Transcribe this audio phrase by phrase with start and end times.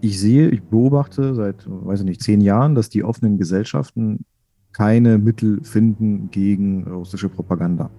[0.00, 4.24] ich sehe, ich beobachte seit, weiß ich nicht, zehn Jahren, dass die offenen Gesellschaften
[4.72, 7.90] keine Mittel finden gegen russische Propaganda.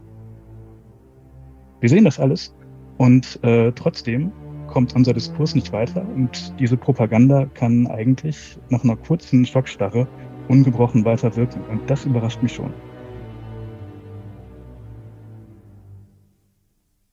[1.82, 2.54] Wir sehen das alles
[2.98, 4.32] und äh, trotzdem
[4.68, 10.08] kommt unser Diskurs nicht weiter und diese Propaganda kann eigentlich nach einer kurzen Schockstarre
[10.48, 12.74] ungebrochen weiter wirken und das überrascht mich schon.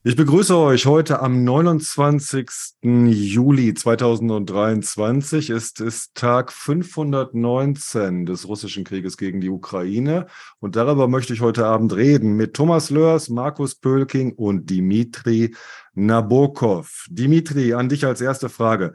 [0.06, 2.48] Ich begrüße euch heute am 29.
[2.80, 5.50] Juli 2023.
[5.50, 10.26] Es ist Tag 519 des russischen Krieges gegen die Ukraine.
[10.60, 15.56] Und darüber möchte ich heute Abend reden mit Thomas Lörs, Markus Pölking und Dimitri
[15.94, 17.06] Nabokov.
[17.10, 18.94] Dimitri, an dich als erste Frage.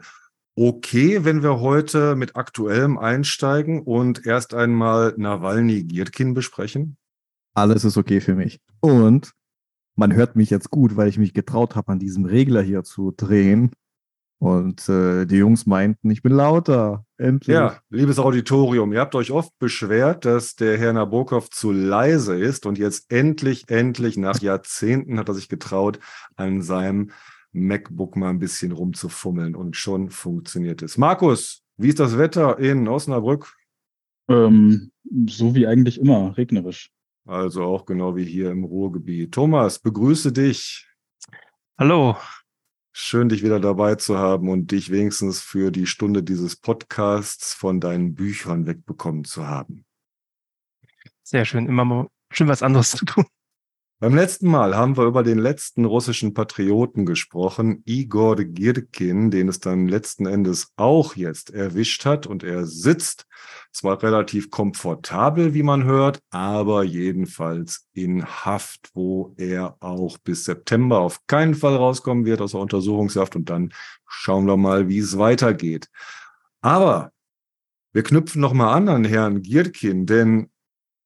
[0.56, 6.96] Okay, wenn wir heute mit Aktuellem einsteigen und erst einmal Nawalny-Girkin besprechen?
[7.52, 8.60] Alles ist okay für mich.
[8.80, 9.34] Und
[9.96, 13.12] man hört mich jetzt gut, weil ich mich getraut habe, an diesem Regler hier zu
[13.16, 13.70] drehen.
[14.38, 17.06] Und äh, die Jungs meinten, ich bin lauter.
[17.16, 17.54] Endlich.
[17.54, 22.66] Ja, liebes Auditorium, ihr habt euch oft beschwert, dass der Herr Nabokov zu leise ist
[22.66, 26.00] und jetzt endlich, endlich nach Jahrzehnten hat er sich getraut,
[26.34, 27.12] an seinem
[27.52, 30.98] MacBook mal ein bisschen rumzufummeln und schon funktioniert es.
[30.98, 33.54] Markus, wie ist das Wetter in Osnabrück?
[34.28, 34.90] Ähm,
[35.28, 36.90] so wie eigentlich immer, regnerisch.
[37.24, 39.32] Also auch genau wie hier im Ruhrgebiet.
[39.32, 40.88] Thomas, begrüße dich.
[41.78, 42.16] Hallo.
[42.92, 47.80] Schön, dich wieder dabei zu haben und dich wenigstens für die Stunde dieses Podcasts von
[47.80, 49.86] deinen Büchern wegbekommen zu haben.
[51.22, 53.24] Sehr schön, immer mal schön was anderes zu tun.
[54.02, 59.60] Beim letzten Mal haben wir über den letzten russischen Patrioten gesprochen, Igor Girkin, den es
[59.60, 62.26] dann letzten Endes auch jetzt erwischt hat.
[62.26, 63.28] Und er sitzt
[63.70, 70.98] zwar relativ komfortabel, wie man hört, aber jedenfalls in Haft, wo er auch bis September
[70.98, 73.36] auf keinen Fall rauskommen wird aus der Untersuchungshaft.
[73.36, 73.72] Und dann
[74.08, 75.86] schauen wir mal, wie es weitergeht.
[76.60, 77.12] Aber
[77.92, 80.50] wir knüpfen nochmal an an Herrn Girkin, denn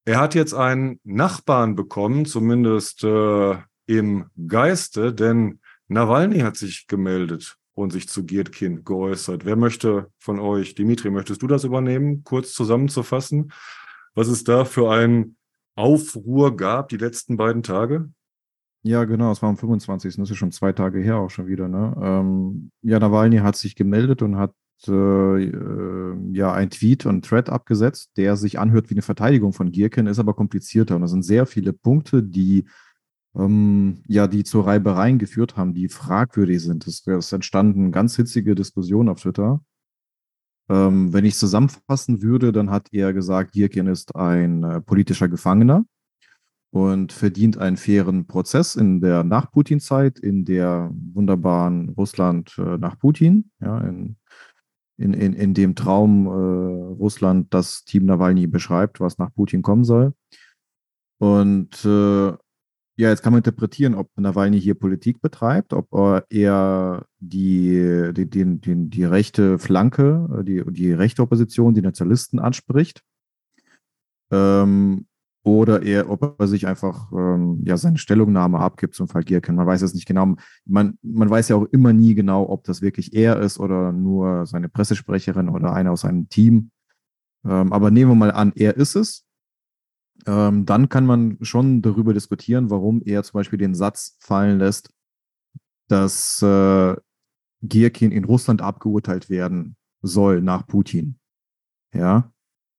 [0.06, 3.56] er hat jetzt einen Nachbarn bekommen, zumindest äh,
[3.86, 9.44] im Geiste, denn Nawalny hat sich gemeldet und sich zu Girkin geäußert.
[9.44, 13.52] Wer möchte von euch, Dimitri, möchtest du das übernehmen, kurz zusammenzufassen,
[14.14, 15.36] was es da für einen
[15.74, 18.08] Aufruhr gab die letzten beiden Tage?
[18.82, 20.14] Ja, genau, es war am 25.
[20.14, 21.66] Das ist schon zwei Tage her auch schon wieder.
[21.66, 21.94] Ne?
[22.00, 24.52] Ähm, ja, Nawalny hat sich gemeldet und hat
[24.84, 30.18] ja ein Tweet und Thread abgesetzt, der sich anhört wie eine Verteidigung von Gierken, ist
[30.18, 30.96] aber komplizierter.
[30.96, 32.66] Und da sind sehr viele Punkte, die
[33.36, 36.86] ähm, ja, die zu Reibereien geführt haben, die fragwürdig sind.
[36.86, 39.60] Es, es entstanden ganz hitzige Diskussionen auf Twitter.
[40.68, 45.84] Ähm, wenn ich zusammenfassen würde, dann hat er gesagt, Gierken ist ein äh, politischer Gefangener
[46.70, 53.50] und verdient einen fairen Prozess in der Nach-Putin-Zeit, in der wunderbaren Russland äh, nach Putin,
[53.60, 54.16] ja, in
[54.98, 59.84] in, in, in dem Traum äh, Russland das Team Nawalny beschreibt, was nach Putin kommen
[59.84, 60.14] soll.
[61.18, 62.32] Und äh,
[62.98, 65.88] ja, jetzt kann man interpretieren, ob Nawalny hier Politik betreibt, ob
[66.30, 73.02] er die, die, die, die, die rechte Flanke, die, die rechte Opposition, die Nationalisten anspricht.
[74.30, 75.06] Ähm,
[75.46, 79.54] oder er, ob er sich einfach ähm, ja seine Stellungnahme abgibt zum Fall Gierken.
[79.54, 80.34] Man weiß es nicht genau.
[80.64, 84.44] Man, man weiß ja auch immer nie genau, ob das wirklich er ist oder nur
[84.46, 86.72] seine Pressesprecherin oder einer aus seinem Team.
[87.44, 89.24] Ähm, aber nehmen wir mal an, er ist es.
[90.26, 94.90] Ähm, dann kann man schon darüber diskutieren, warum er zum Beispiel den Satz fallen lässt,
[95.86, 96.96] dass äh,
[97.62, 101.20] Gierkin in Russland abgeurteilt werden soll nach Putin.
[101.94, 102.32] Ja,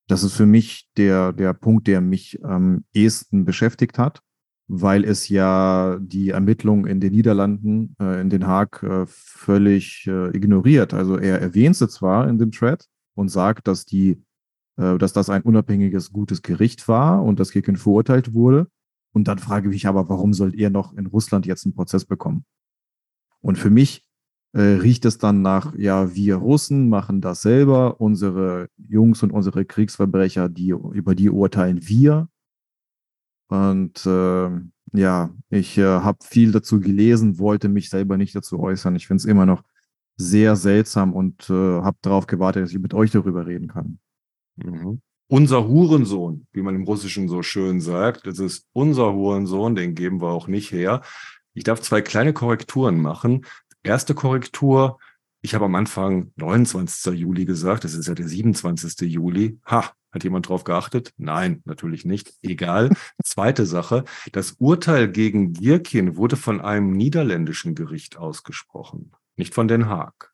[0.07, 4.22] das ist für mich der, der Punkt, der mich am ehesten beschäftigt hat,
[4.68, 10.35] weil es ja die Ermittlungen in den Niederlanden, äh, in Den Haag, äh, völlig äh,
[10.35, 10.94] ignoriert.
[10.94, 12.85] Also er erwähnt sie zwar in dem Thread
[13.16, 14.22] und sagt, dass die,
[14.78, 18.68] äh, dass das ein unabhängiges, gutes Gericht war und dass Kirken verurteilt wurde.
[19.13, 22.06] Und dann frage ich mich aber, warum soll er noch in Russland jetzt einen Prozess
[22.06, 22.45] bekommen?
[23.41, 24.06] Und für mich
[24.53, 29.66] äh, riecht es dann nach, ja, wir Russen machen das selber, unsere Jungs und unsere
[29.66, 32.30] Kriegsverbrecher, die, über die urteilen wir.
[33.50, 34.50] Und äh,
[34.94, 38.95] ja, ich äh, habe viel dazu gelesen, wollte mich selber nicht dazu äußern.
[38.95, 39.63] Ich finde es immer noch
[40.18, 44.00] sehr seltsam und äh, habe darauf gewartet, dass ich mit euch darüber reden kann.
[44.56, 45.01] Mhm.
[45.30, 50.22] Unser Hurensohn, wie man im Russischen so schön sagt, das ist unser Hurensohn, den geben
[50.22, 51.01] wir auch nicht her.
[51.54, 53.45] Ich darf zwei kleine Korrekturen machen.
[53.83, 55.00] Erste Korrektur.
[55.41, 57.13] Ich habe am Anfang 29.
[57.13, 57.85] Juli gesagt.
[57.85, 59.01] Es ist ja der 27.
[59.09, 59.59] Juli.
[59.65, 61.13] Ha, hat jemand drauf geachtet?
[61.18, 62.33] Nein, natürlich nicht.
[62.41, 62.89] Egal.
[63.24, 64.03] Zweite Sache.
[64.31, 70.33] Das Urteil gegen Gierkin wurde von einem niederländischen Gericht ausgesprochen, nicht von Den Haag.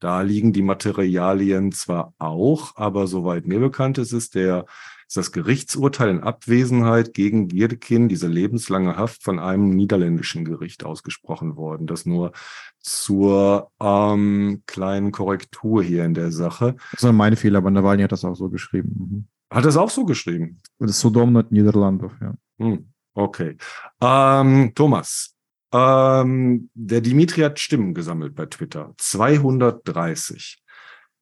[0.00, 4.64] Da liegen die Materialien zwar auch, aber soweit mir bekannt ist, ist der
[5.10, 11.56] ist das Gerichtsurteil in Abwesenheit gegen Gierdekin, diese lebenslange Haft von einem niederländischen Gericht ausgesprochen
[11.56, 11.88] worden.
[11.88, 12.30] Das nur
[12.78, 16.76] zur ähm, kleinen Korrektur hier in der Sache.
[16.92, 18.94] Das sind meine Fehler, aber Nawalny hat das auch so geschrieben.
[18.96, 19.24] Mhm.
[19.52, 20.60] Hat es auch so geschrieben?
[20.78, 22.34] Das ist Sodom not Niederlandov, ja.
[22.60, 23.56] Hm, okay.
[24.00, 25.34] Ähm, Thomas,
[25.72, 28.94] ähm, der Dimitri hat Stimmen gesammelt bei Twitter.
[28.96, 30.62] 230.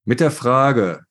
[0.05, 1.06] Mit der Frage,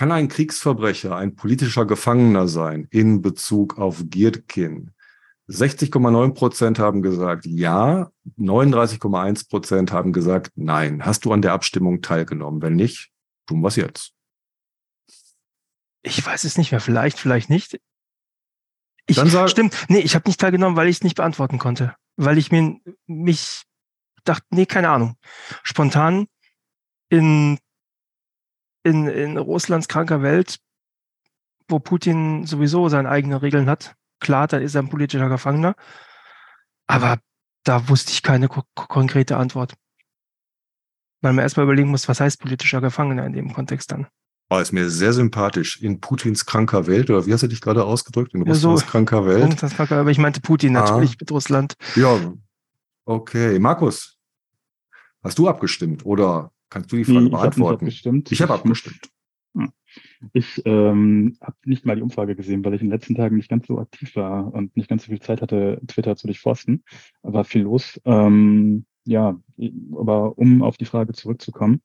[0.00, 4.92] kann ein Kriegsverbrecher ein politischer Gefangener sein in Bezug auf Girkin?
[5.50, 11.04] 60,9 Prozent haben gesagt ja, 39,1 Prozent haben gesagt nein.
[11.04, 12.62] Hast du an der Abstimmung teilgenommen?
[12.62, 13.10] Wenn nicht,
[13.46, 14.14] tun wir es jetzt.
[16.00, 16.80] Ich weiß es nicht mehr.
[16.80, 17.78] Vielleicht, vielleicht nicht.
[19.06, 19.76] Ich, Dann sag, stimmt.
[19.90, 21.94] Nee, ich habe nicht teilgenommen, weil ich es nicht beantworten konnte.
[22.16, 23.64] Weil ich mir mich
[24.24, 25.16] dachte, nee, keine Ahnung.
[25.62, 26.26] Spontan
[27.10, 27.58] in
[28.82, 30.58] in, in Russlands kranker Welt,
[31.68, 35.74] wo Putin sowieso seine eigenen Regeln hat, klar, dann ist er ein politischer Gefangener.
[36.86, 37.18] Aber
[37.64, 39.74] da wusste ich keine ko konkrete Antwort.
[41.22, 44.06] Weil man erstmal überlegen muss, was heißt politischer Gefangener in dem Kontext dann.
[44.48, 45.80] Oh, ist mir sehr sympathisch.
[45.80, 48.34] In Putins kranker Welt, oder wie hast du dich gerade ausgedrückt?
[48.34, 49.44] In Russlands ja, so, kranker Welt?
[49.44, 50.80] Russlands kranker, aber ich meinte Putin ah.
[50.80, 51.74] natürlich mit Russland.
[51.94, 52.18] Ja,
[53.04, 53.58] okay.
[53.60, 54.18] Markus,
[55.22, 57.86] hast du abgestimmt oder Kannst du die Frage nee, beantworten?
[57.86, 58.32] Ich habe abgestimmt.
[58.32, 59.10] Ich habe abgestimmt.
[59.54, 59.72] Hm.
[60.32, 63.50] Ich ähm, habe nicht mal die Umfrage gesehen, weil ich in den letzten Tagen nicht
[63.50, 66.84] ganz so aktiv war und nicht ganz so viel Zeit hatte, Twitter zu durchforsten.
[67.22, 68.00] War viel los.
[68.04, 69.40] Ähm, ja,
[69.96, 71.82] aber um auf die Frage zurückzukommen.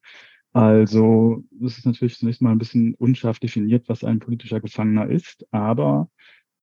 [0.54, 5.46] Also, das ist natürlich zunächst mal ein bisschen unscharf definiert, was ein politischer Gefangener ist,
[5.52, 6.10] aber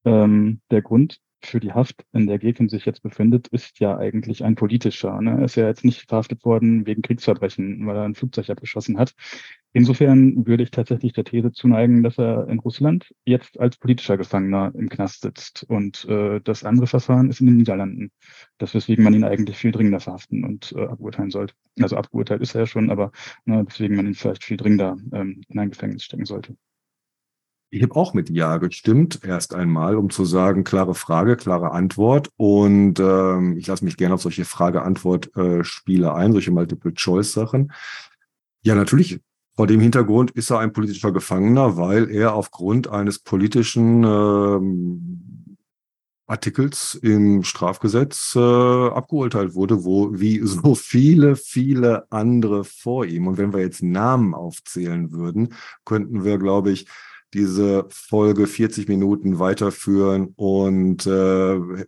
[0.04, 4.44] ähm, der Grund für die Haft, in der Gekin sich jetzt befindet, ist ja eigentlich
[4.44, 5.20] ein politischer.
[5.20, 5.38] Ne?
[5.38, 9.14] Er ist ja jetzt nicht verhaftet worden wegen Kriegsverbrechen, weil er ein Flugzeug abgeschossen hat.
[9.72, 14.72] Insofern würde ich tatsächlich der These zuneigen, dass er in Russland jetzt als politischer Gefangener
[14.74, 15.64] im Knast sitzt.
[15.68, 18.10] Und äh, das andere Verfahren ist in den Niederlanden.
[18.58, 21.54] Das weswegen man ihn eigentlich viel dringender verhaften und äh, aburteilen sollte.
[21.80, 23.12] Also abgeurteilt ist er ja schon, aber
[23.46, 26.56] ne, deswegen man ihn vielleicht viel dringender ähm, in ein Gefängnis stecken sollte.
[27.74, 32.28] Ich habe auch mit Ja gestimmt, erst einmal, um zu sagen, klare Frage, klare Antwort.
[32.36, 37.72] Und ähm, ich lasse mich gerne auf solche Frage-Antwort-Spiele äh, ein, solche Multiple-Choice-Sachen.
[38.60, 39.20] Ja, natürlich,
[39.56, 45.56] vor dem Hintergrund ist er ein politischer Gefangener, weil er aufgrund eines politischen ähm,
[46.26, 53.28] Artikels im Strafgesetz äh, abgeurteilt wurde, wo wie so viele, viele andere vor ihm.
[53.28, 55.54] Und wenn wir jetzt Namen aufzählen würden,
[55.86, 56.86] könnten wir, glaube ich,
[57.34, 61.10] diese Folge 40 Minuten weiterführen und äh,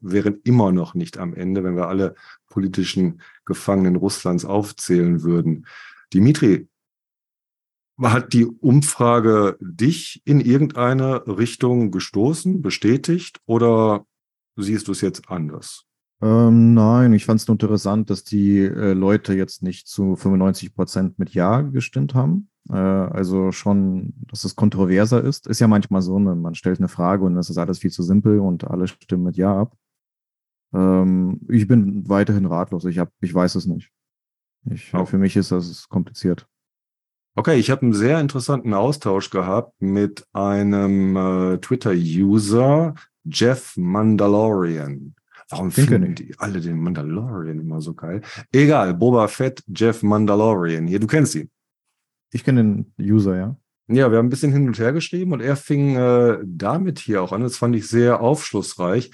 [0.00, 2.14] wären immer noch nicht am Ende, wenn wir alle
[2.49, 5.67] politischen Gefangenen Russlands aufzählen würden.
[6.12, 6.69] Dimitri,
[8.00, 14.05] hat die Umfrage dich in irgendeine Richtung gestoßen, bestätigt oder
[14.56, 15.85] siehst du es jetzt anders?
[16.20, 20.75] Ähm, nein, ich fand es nur interessant, dass die äh, Leute jetzt nicht zu 95
[20.75, 22.49] Prozent mit Ja gestimmt haben.
[22.70, 25.46] Äh, also schon, dass es kontroverser ist.
[25.46, 26.34] Ist ja manchmal so, ne?
[26.34, 29.37] man stellt eine Frage und das ist alles viel zu simpel und alle stimmen mit
[29.37, 29.76] Ja ab.
[30.75, 32.84] Ähm, ich bin weiterhin ratlos.
[32.84, 33.90] Ich, hab, ich weiß es nicht.
[34.70, 35.05] Ich, oh.
[35.05, 36.46] Für mich ist das kompliziert.
[37.36, 45.15] Okay, ich habe einen sehr interessanten Austausch gehabt mit einem äh, Twitter-User, Jeff Mandalorian.
[45.50, 48.22] Warum den finden die alle den Mandalorian immer so geil?
[48.53, 50.86] Egal, Boba Fett, Jeff Mandalorian.
[50.86, 51.50] Hier, du kennst ihn.
[52.34, 53.56] Ich kenne den User, ja.
[53.86, 57.22] Ja, wir haben ein bisschen hin und her geschrieben und er fing äh, damit hier
[57.22, 57.43] auch an.
[57.43, 59.12] Das fand ich sehr aufschlussreich.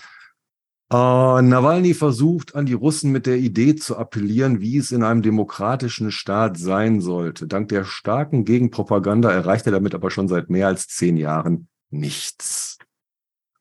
[0.91, 5.21] Äh, Nawalny versucht an die Russen mit der Idee zu appellieren, wie es in einem
[5.21, 7.47] demokratischen Staat sein sollte.
[7.47, 12.70] Dank der starken Gegenpropaganda erreicht er damit aber schon seit mehr als zehn Jahren nichts.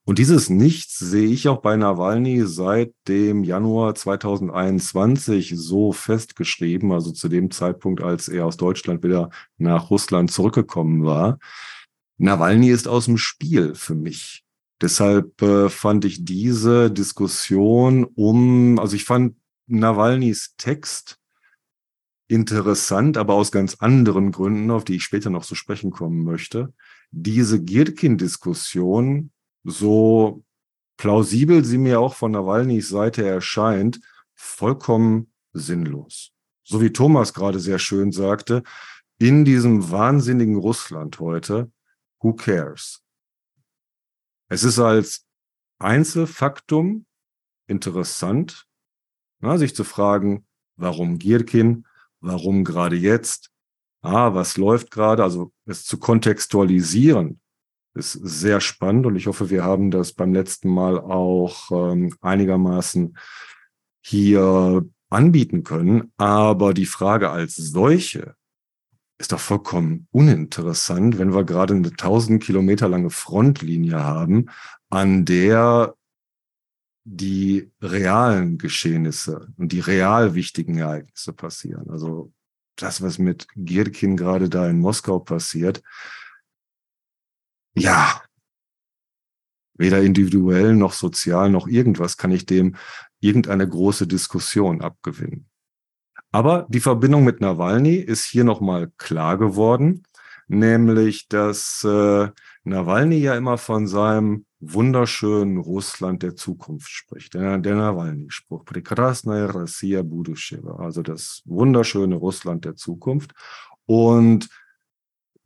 [0.09, 7.11] Und dieses Nichts sehe ich auch bei Nawalny seit dem Januar 2021 so festgeschrieben, also
[7.11, 11.37] zu dem Zeitpunkt, als er aus Deutschland wieder nach Russland zurückgekommen war.
[12.17, 14.43] Nawalny ist aus dem Spiel für mich.
[14.81, 19.35] Deshalb äh, fand ich diese Diskussion um, also ich fand
[19.67, 21.19] Nawalnys Text
[22.27, 26.73] interessant, aber aus ganz anderen Gründen, auf die ich später noch zu sprechen kommen möchte.
[27.11, 29.29] Diese Girkin-Diskussion
[29.63, 30.43] so
[30.97, 33.99] plausibel sie mir auch von Nawalnys Seite erscheint,
[34.35, 36.31] vollkommen sinnlos.
[36.63, 38.63] So wie Thomas gerade sehr schön sagte,
[39.17, 41.71] in diesem wahnsinnigen Russland heute,
[42.21, 43.03] who cares?
[44.49, 45.25] Es ist als
[45.79, 47.05] Einzelfaktum
[47.67, 48.67] interessant,
[49.39, 51.85] na, sich zu fragen, warum Gierkin,
[52.21, 53.51] Warum gerade jetzt?
[54.01, 55.23] Ah, was läuft gerade?
[55.23, 57.39] Also es zu kontextualisieren
[57.99, 63.17] ist sehr spannend und ich hoffe, wir haben das beim letzten Mal auch ähm, einigermaßen
[64.01, 66.11] hier anbieten können.
[66.17, 68.35] Aber die Frage als solche
[69.19, 74.49] ist doch vollkommen uninteressant, wenn wir gerade eine 1000 Kilometer lange Frontlinie haben,
[74.89, 75.93] an der
[77.03, 81.89] die realen Geschehnisse und die real wichtigen Ereignisse passieren.
[81.89, 82.31] Also
[82.75, 85.81] das, was mit Girkin gerade da in Moskau passiert,
[87.74, 88.22] ja,
[89.74, 92.76] weder individuell noch sozial noch irgendwas kann ich dem
[93.20, 95.48] irgendeine große Diskussion abgewinnen.
[96.30, 100.02] Aber die Verbindung mit Nawalny ist hier nochmal klar geworden,
[100.48, 102.28] nämlich dass äh,
[102.64, 107.34] Nawalny ja immer von seinem wunderschönen Russland der Zukunft spricht.
[107.34, 113.32] Der, der Nawalny-Spruch, Прекрасная Россия будущего, also das wunderschöne Russland der Zukunft.
[113.86, 114.48] Und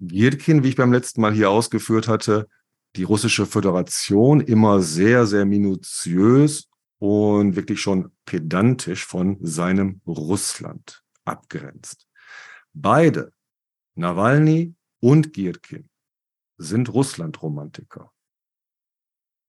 [0.08, 2.48] Girkin, wie ich beim letzten Mal hier ausgeführt hatte,
[2.96, 6.70] die russische Föderation immer sehr, sehr minutiös
[7.00, 12.08] und wirklich schon pedantisch von seinem Russland abgrenzt.
[12.74, 13.32] Beide,
[13.96, 15.90] Nawalny und Girkin,
[16.58, 18.12] sind Russlandromantiker.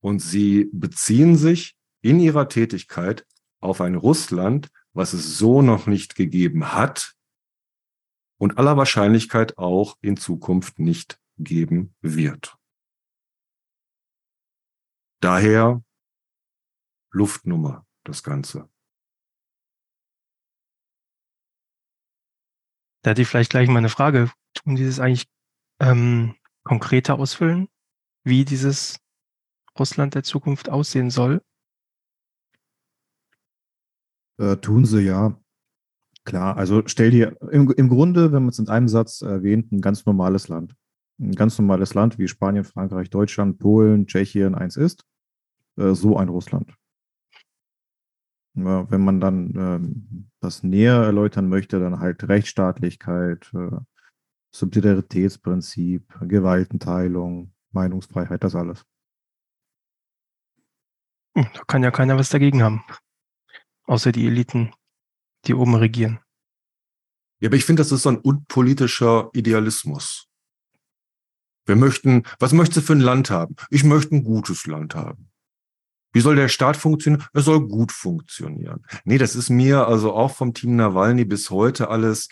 [0.01, 3.27] Und sie beziehen sich in ihrer Tätigkeit
[3.61, 7.14] auf ein Russland, was es so noch nicht gegeben hat
[8.39, 12.57] und aller Wahrscheinlichkeit auch in Zukunft nicht geben wird.
[15.21, 15.83] Daher
[17.11, 18.69] Luftnummer, das Ganze.
[23.03, 24.31] Da hätte ich vielleicht gleich mal eine Frage.
[24.55, 25.29] Tun Sie das eigentlich
[25.81, 27.69] ähm, konkreter ausfüllen,
[28.25, 28.99] wie dieses
[29.79, 31.43] Russland der Zukunft aussehen soll?
[34.39, 35.39] Äh, tun sie ja.
[36.25, 39.83] Klar, also stell dir im, im Grunde, wenn man es in einem Satz erwähnt, ein
[39.83, 40.75] ganz normales Land.
[41.21, 45.05] Ein ganz normales Land wie Spanien, Frankreich, Deutschland, Polen, Tschechien eins ist.
[45.77, 46.75] Äh, so ein Russland.
[48.55, 53.77] Ja, wenn man dann ähm, das näher erläutern möchte, dann halt Rechtsstaatlichkeit, äh,
[54.53, 58.87] Subsidiaritätsprinzip, Gewaltenteilung, Meinungsfreiheit, das alles.
[61.37, 62.85] Hm, da kann ja keiner was dagegen haben.
[63.87, 64.73] Außer die Eliten,
[65.47, 66.19] die oben regieren.
[67.41, 70.29] Ja, aber ich finde, das ist so ein unpolitischer Idealismus.
[71.67, 73.57] Wir möchten, was möchtest du für ein Land haben?
[73.71, 75.31] Ich möchte ein gutes Land haben.
[76.13, 77.25] Wie soll der Staat funktionieren?
[77.33, 78.85] Er soll gut funktionieren.
[79.05, 82.29] Nee, das ist mir also auch vom Team Nawalny bis heute alles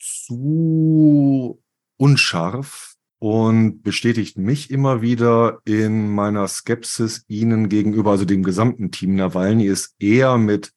[0.00, 1.62] zu
[1.96, 9.14] unscharf und bestätigt mich immer wieder in meiner Skepsis ihnen gegenüber, also dem gesamten Team
[9.14, 10.72] Nawalny ist eher mit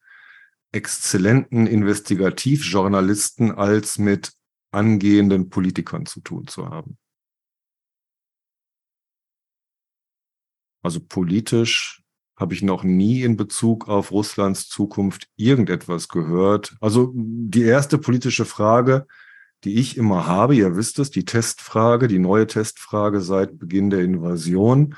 [0.72, 4.34] exzellenten Investigativjournalisten als mit
[4.72, 6.98] angehenden Politikern zu tun zu haben.
[10.84, 12.02] Also politisch
[12.38, 16.76] habe ich noch nie in Bezug auf Russlands Zukunft irgendetwas gehört.
[16.82, 19.06] Also die erste politische Frage,
[19.64, 24.00] die ich immer habe, ihr wisst es, die Testfrage, die neue Testfrage seit Beginn der
[24.00, 24.96] Invasion,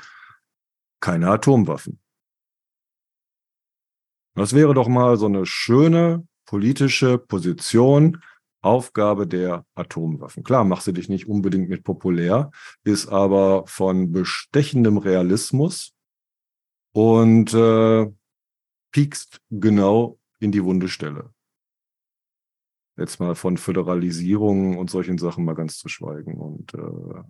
[1.00, 2.00] keine Atomwaffen.
[4.34, 8.20] Das wäre doch mal so eine schöne politische Position,
[8.62, 10.42] Aufgabe der Atomwaffen.
[10.42, 12.50] Klar, mach sie dich nicht unbedingt mit populär,
[12.82, 15.92] ist aber von bestechendem Realismus
[16.92, 18.10] und äh,
[18.90, 21.34] piekst genau in die wunde Stelle.
[22.96, 26.34] Jetzt mal von Föderalisierung und solchen Sachen mal ganz zu schweigen.
[26.34, 27.22] Und äh,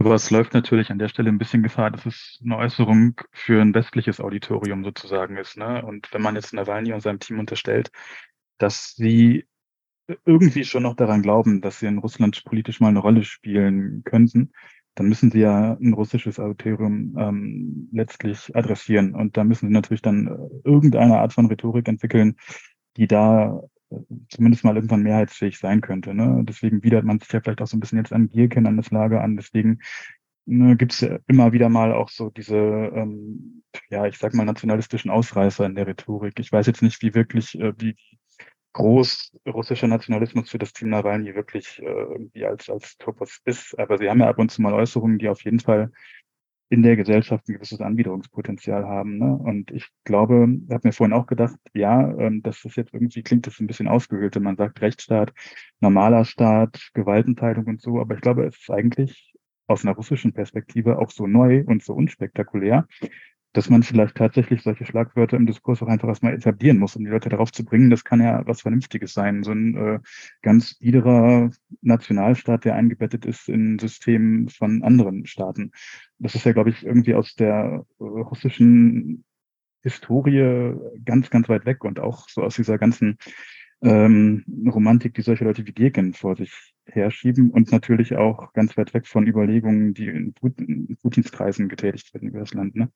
[0.00, 3.60] aber es läuft natürlich an der Stelle ein bisschen Gefahr, dass es eine Äußerung für
[3.60, 5.58] ein westliches Auditorium sozusagen ist.
[5.58, 5.84] Ne?
[5.84, 7.90] Und wenn man jetzt Nawalny und seinem Team unterstellt,
[8.58, 9.46] dass sie
[10.24, 14.52] irgendwie schon noch daran glauben, dass sie in Russland politisch mal eine Rolle spielen könnten,
[14.94, 19.14] dann müssen sie ja ein russisches Auditorium ähm, letztlich adressieren.
[19.14, 22.36] Und da müssen sie natürlich dann äh, irgendeine Art von Rhetorik entwickeln,
[22.96, 23.60] die da
[24.28, 26.14] zumindest mal irgendwann mehrheitsfähig sein könnte.
[26.14, 26.42] Ne?
[26.44, 28.90] Deswegen widert man sich ja vielleicht auch so ein bisschen jetzt an Gierken, an das
[28.90, 29.36] Lager an.
[29.36, 29.80] Deswegen
[30.46, 34.44] ne, gibt es ja immer wieder mal auch so diese, ähm, ja, ich sag mal,
[34.44, 36.38] nationalistischen Ausreißer in der Rhetorik.
[36.38, 37.96] Ich weiß jetzt nicht, wie wirklich, äh, wie
[38.72, 43.78] groß russischer Nationalismus für das Team Nawalny wirklich äh, irgendwie als, als Topos ist.
[43.78, 45.90] Aber sie haben ja ab und zu mal Äußerungen, die auf jeden Fall
[46.70, 49.18] in der Gesellschaft ein gewisses Anwiderungspotenzial haben.
[49.18, 49.34] Ne?
[49.34, 53.22] Und ich glaube, ich habe mir vorhin auch gedacht, ja, ähm, das ist jetzt irgendwie,
[53.24, 55.32] klingt das ein bisschen ausgehöhlt, wenn man sagt Rechtsstaat,
[55.80, 58.00] normaler Staat, Gewaltenteilung und so.
[58.00, 59.34] Aber ich glaube, es ist eigentlich
[59.66, 62.86] aus einer russischen Perspektive auch so neu und so unspektakulär,
[63.52, 67.10] dass man vielleicht tatsächlich solche Schlagwörter im Diskurs auch einfach erstmal etablieren muss, um die
[67.10, 67.90] Leute darauf zu bringen.
[67.90, 69.42] Das kann ja was Vernünftiges sein.
[69.42, 69.98] So ein äh,
[70.42, 71.50] ganz biederer
[71.82, 75.72] Nationalstaat, der eingebettet ist in Systemen von anderen Staaten.
[76.20, 79.24] Das ist ja, glaube ich, irgendwie aus der äh, russischen
[79.82, 80.74] Historie
[81.04, 83.16] ganz, ganz weit weg und auch so aus dieser ganzen
[83.82, 88.92] ähm, Romantik, die solche Leute wie Gierken vor sich herschieben und natürlich auch ganz weit
[88.94, 92.76] weg von Überlegungen, die in, Putins Kreisen getätigt werden über das Land.
[92.76, 92.90] Ne?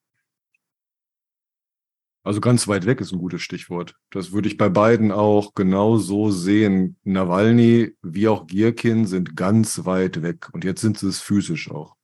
[2.22, 3.96] Also ganz weit weg ist ein gutes Stichwort.
[4.10, 6.96] Das würde ich bei beiden auch genau so sehen.
[7.04, 11.96] Nawalny wie auch Gierkin sind ganz weit weg und jetzt sind sie es physisch auch.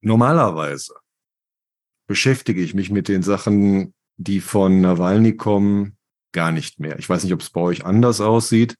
[0.00, 0.94] Normalerweise
[2.06, 5.96] beschäftige ich mich mit den Sachen, die von Nawalny kommen,
[6.32, 6.98] gar nicht mehr.
[6.98, 8.76] Ich weiß nicht, ob es bei euch anders aussieht.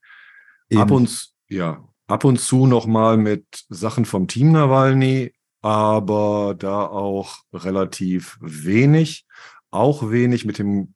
[0.68, 0.80] Eben.
[0.80, 6.86] Ab und, ja, ab und zu noch mal mit Sachen vom Team Nawalny, aber da
[6.86, 9.26] auch relativ wenig.
[9.70, 10.94] Auch wenig mit dem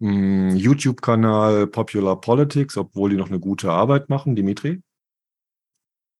[0.00, 4.36] hm, YouTube-Kanal Popular Politics, obwohl die noch eine gute Arbeit machen.
[4.36, 4.82] Dimitri?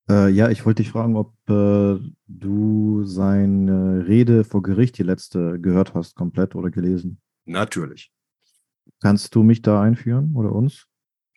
[0.09, 5.59] Äh, ja, ich wollte dich fragen, ob äh, du seine Rede vor Gericht, die letzte,
[5.61, 7.21] gehört hast, komplett oder gelesen.
[7.47, 8.13] Natürlich.
[9.01, 10.87] Kannst du mich da einführen oder uns?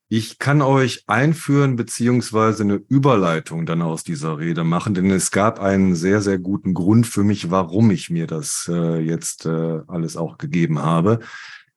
[0.09, 5.59] Ich kann euch einführen beziehungsweise eine Überleitung dann aus dieser Rede machen, denn es gab
[5.59, 10.15] einen sehr, sehr guten Grund für mich, warum ich mir das äh, jetzt äh, alles
[10.15, 11.19] auch gegeben habe.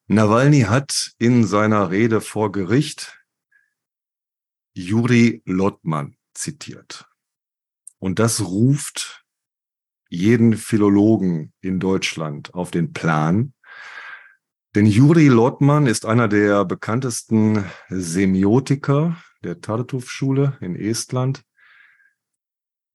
[0.06, 3.20] Nawalny hat in seiner Rede vor Gericht
[4.75, 7.06] Juri Lottmann zitiert.
[7.99, 9.25] Und das ruft
[10.09, 13.52] jeden Philologen in Deutschland auf den Plan,
[14.75, 21.42] denn Juri Lottmann ist einer der bekanntesten Semiotiker der Tartuffe-Schule in Estland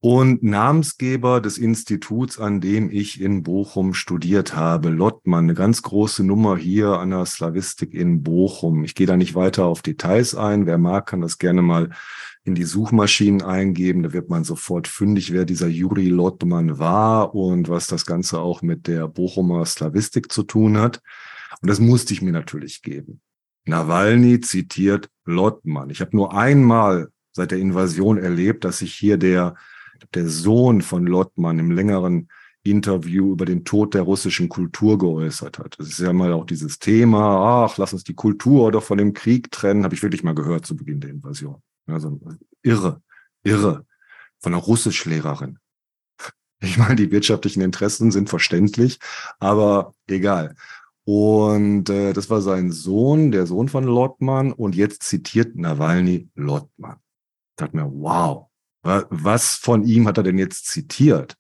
[0.05, 4.89] und Namensgeber des Instituts, an dem ich in Bochum studiert habe.
[4.89, 8.83] Lottmann, eine ganz große Nummer hier an der Slavistik in Bochum.
[8.83, 10.67] Ich gehe da nicht weiter auf Details ein.
[10.67, 11.89] Wer mag, kann das gerne mal
[12.43, 14.03] in die Suchmaschinen eingeben.
[14.03, 18.61] Da wird man sofort fündig, wer dieser Juri Lottmann war und was das Ganze auch
[18.61, 21.01] mit der Bochumer Slavistik zu tun hat.
[21.63, 23.21] Und das musste ich mir natürlich geben.
[23.65, 25.89] Nawalny zitiert Lottmann.
[25.89, 29.55] Ich habe nur einmal seit der Invasion erlebt, dass sich hier der,
[30.13, 32.29] der Sohn von Lottmann im längeren
[32.63, 35.75] Interview über den Tod der russischen Kultur geäußert hat.
[35.77, 39.13] Das ist ja mal auch dieses Thema, ach, lass uns die Kultur oder von dem
[39.13, 41.61] Krieg trennen, habe ich wirklich mal gehört zu Beginn der Invasion.
[41.85, 42.19] Also
[42.63, 43.01] irre,
[43.43, 43.85] irre.
[44.39, 45.59] Von einer Russischlehrerin.
[46.59, 48.99] Ich meine, die wirtschaftlichen Interessen sind verständlich,
[49.39, 50.55] aber egal.
[51.03, 54.51] Und äh, das war sein Sohn, der Sohn von Lottmann.
[54.51, 56.97] Und jetzt zitiert Nawalny Lottmann.
[57.51, 58.47] Ich dachte mir, wow,
[58.85, 61.37] was von ihm hat er denn jetzt zitiert?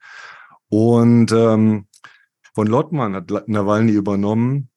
[0.69, 1.87] Und ähm,
[2.53, 4.71] von Lottmann hat Nawalny übernommen,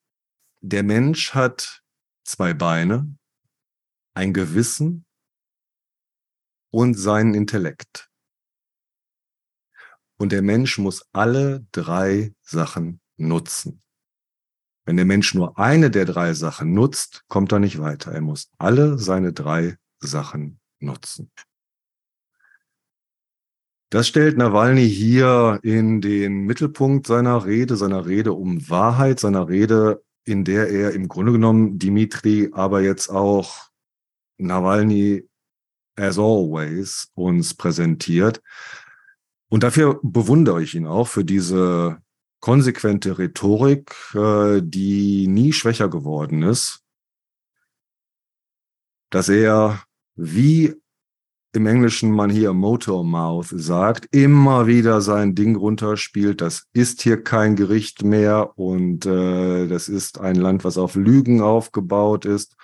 [0.60, 1.82] der Mensch hat
[2.24, 3.16] zwei Beine,
[4.14, 5.06] ein Gewissen
[6.70, 8.10] und seinen Intellekt.
[10.18, 13.82] Und der Mensch muss alle drei Sachen nutzen.
[14.84, 18.12] Wenn der Mensch nur eine der drei Sachen nutzt, kommt er nicht weiter.
[18.12, 21.30] Er muss alle seine drei Sachen nutzen.
[23.90, 30.04] Das stellt Nawalny hier in den Mittelpunkt seiner Rede, seiner Rede um Wahrheit, seiner Rede,
[30.24, 33.70] in der er im Grunde genommen Dimitri, aber jetzt auch
[34.36, 35.26] Nawalny
[35.96, 38.42] as always uns präsentiert.
[39.48, 41.98] Und dafür bewundere ich ihn auch für diese
[42.40, 46.84] konsequente Rhetorik, äh, die nie schwächer geworden ist,
[49.10, 49.82] dass er,
[50.14, 50.74] wie
[51.58, 56.40] im Englischen man hier Motor Mouth sagt, immer wieder sein Ding runterspielt.
[56.40, 61.40] Das ist hier kein Gericht mehr und äh, das ist ein Land, was auf Lügen
[61.40, 62.54] aufgebaut ist.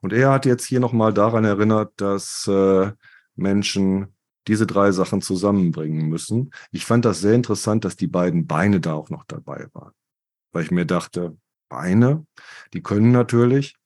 [0.00, 2.90] Und er hat jetzt hier nochmal daran erinnert, dass äh,
[3.36, 4.14] Menschen
[4.46, 6.50] diese drei Sachen zusammenbringen müssen.
[6.70, 9.92] Ich fand das sehr interessant, dass die beiden Beine da auch noch dabei waren.
[10.52, 11.36] Weil ich mir dachte,
[11.68, 12.26] Beine,
[12.72, 13.76] die können natürlich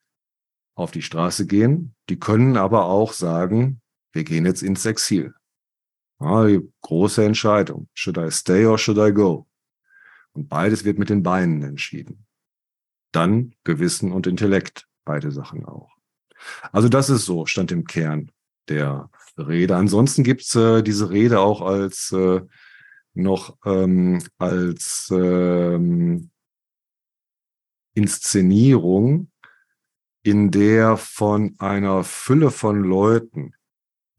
[0.77, 3.82] auf die Straße gehen, die können aber auch sagen,
[4.13, 5.35] wir gehen jetzt ins Exil.
[6.21, 7.89] Ja, die große Entscheidung.
[7.95, 9.49] Should I stay or should I go?
[10.33, 12.27] Und beides wird mit den Beinen entschieden.
[13.11, 15.91] Dann Gewissen und Intellekt, beide Sachen auch.
[16.73, 18.31] Also das ist so, stand im Kern
[18.69, 19.77] der Rede.
[19.77, 22.41] Ansonsten gibt's äh, diese Rede auch als äh,
[23.15, 26.31] noch ähm, als ähm,
[27.95, 29.31] Inszenierung,
[30.23, 33.55] in der von einer Fülle von Leuten,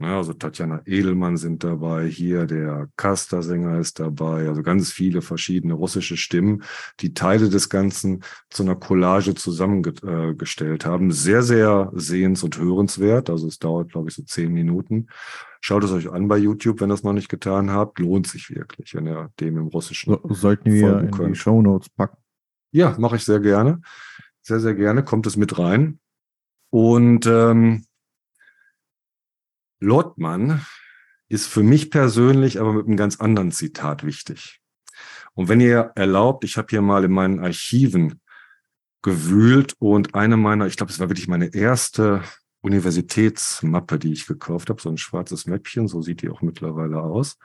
[0.03, 5.75] Ja, also Tatjana Edelmann sind dabei, hier der Kasta-Sänger ist dabei, also ganz viele verschiedene
[5.75, 6.63] russische Stimmen,
[6.99, 11.11] die Teile des Ganzen zu einer Collage zusammengestellt haben.
[11.11, 13.29] Sehr, sehr sehens- und hörenswert.
[13.29, 15.07] Also es dauert, glaube ich, so zehn Minuten.
[15.61, 17.97] Schaut es euch an bei YouTube, wenn ihr es noch nicht getan habt.
[17.99, 20.17] Lohnt sich wirklich, wenn ihr dem im Russischen.
[20.21, 21.35] So, sollten wir in könnt.
[21.35, 22.17] die Show Notes packen.
[22.71, 23.79] Ja, mache ich sehr gerne.
[24.41, 25.05] Sehr, sehr gerne.
[25.05, 25.99] Kommt es mit rein.
[26.69, 27.85] Und ähm,
[29.83, 30.65] Lottmann
[31.29, 34.61] ist für mich persönlich aber mit einem ganz anderen Zitat wichtig.
[35.33, 38.21] Und wenn ihr erlaubt, ich habe hier mal in meinen Archiven
[39.01, 42.21] gewühlt und eine meiner, ich glaube, es war wirklich meine erste
[42.61, 47.37] Universitätsmappe, die ich gekauft habe, so ein schwarzes Mäppchen, so sieht die auch mittlerweile aus.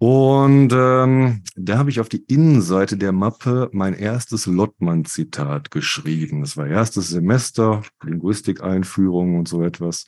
[0.00, 6.42] Und ähm, da habe ich auf die Innenseite der Mappe mein erstes Lottmann-Zitat geschrieben.
[6.42, 10.06] Das war erstes Semester, Linguistikeinführung und so etwas.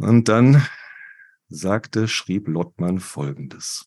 [0.00, 0.66] Und dann
[1.48, 3.86] sagte, schrieb Lottmann Folgendes.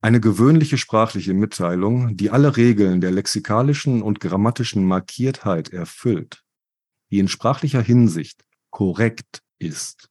[0.00, 6.44] Eine gewöhnliche sprachliche Mitteilung, die alle Regeln der lexikalischen und grammatischen Markiertheit erfüllt,
[7.10, 10.08] die in sprachlicher Hinsicht korrekt ist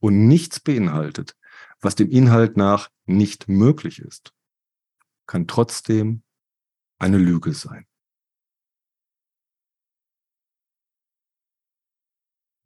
[0.00, 1.36] und nichts beinhaltet,
[1.80, 4.32] was dem Inhalt nach nicht möglich ist,
[5.28, 6.24] kann trotzdem
[6.98, 7.87] eine Lüge sein.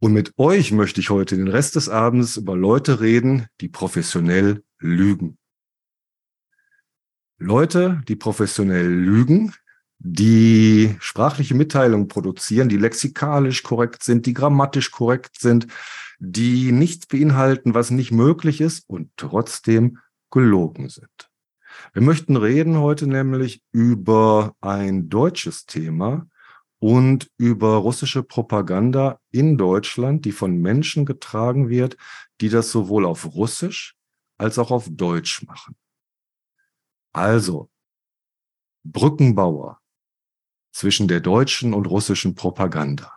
[0.02, 4.64] Und mit euch möchte ich heute den Rest des Abends über Leute reden, die professionell
[4.80, 5.38] lügen.
[7.38, 9.54] Leute, die professionell lügen,
[10.00, 15.68] die sprachliche Mitteilungen produzieren, die lexikalisch korrekt sind, die grammatisch korrekt sind,
[16.18, 19.98] die nichts beinhalten, was nicht möglich ist und trotzdem
[20.32, 21.30] gelogen sind.
[21.92, 26.26] Wir möchten reden heute nämlich über ein deutsches Thema,
[26.82, 31.96] und über russische Propaganda in Deutschland, die von Menschen getragen wird,
[32.40, 33.94] die das sowohl auf Russisch
[34.36, 35.76] als auch auf Deutsch machen.
[37.12, 37.70] Also,
[38.82, 39.80] Brückenbauer
[40.72, 43.12] zwischen der deutschen und russischen Propaganda.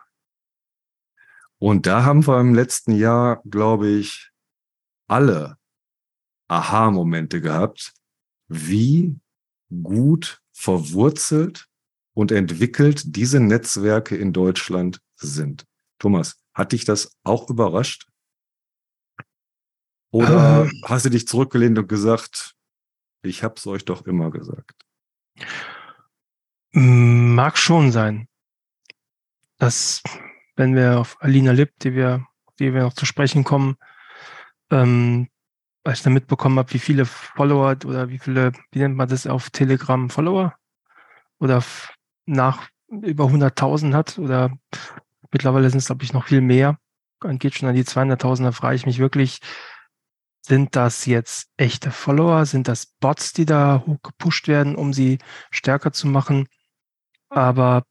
[1.58, 4.30] Und da haben wir im letzten Jahr, glaube ich,
[5.08, 5.58] alle
[6.50, 7.96] Aha-Momente gehabt,
[8.48, 9.20] wie
[9.72, 11.68] gut verwurzelt
[12.16, 15.66] und entwickelt diese Netzwerke in Deutschland sind.
[16.00, 18.08] Thomas, hat dich das auch überrascht?
[20.12, 22.56] Oder ähm, hast du dich zurückgelehnt und gesagt,
[23.22, 24.86] ich habe es euch doch immer gesagt?
[26.72, 28.28] Mag schon sein,
[29.58, 30.02] dass
[30.56, 32.26] wenn wir auf Alina Lipp, die wir,
[32.60, 33.76] die wir noch zu sprechen kommen,
[34.72, 35.28] ähm,
[35.84, 39.28] als ich dann mitbekommen habe, wie viele Follower oder wie viele, wie nennt man das
[39.28, 40.56] auf Telegram Follower
[41.40, 41.62] oder
[42.26, 44.58] nach über 100.000 hat oder
[45.32, 46.78] mittlerweile sind es, glaube ich, noch viel mehr.
[47.20, 49.40] Dann geht schon an die 200.000, da frage ich mich wirklich,
[50.46, 52.46] sind das jetzt echte Follower?
[52.46, 55.18] Sind das Bots, die da hochgepusht werden, um sie
[55.50, 56.48] stärker zu machen?
[57.30, 57.84] Aber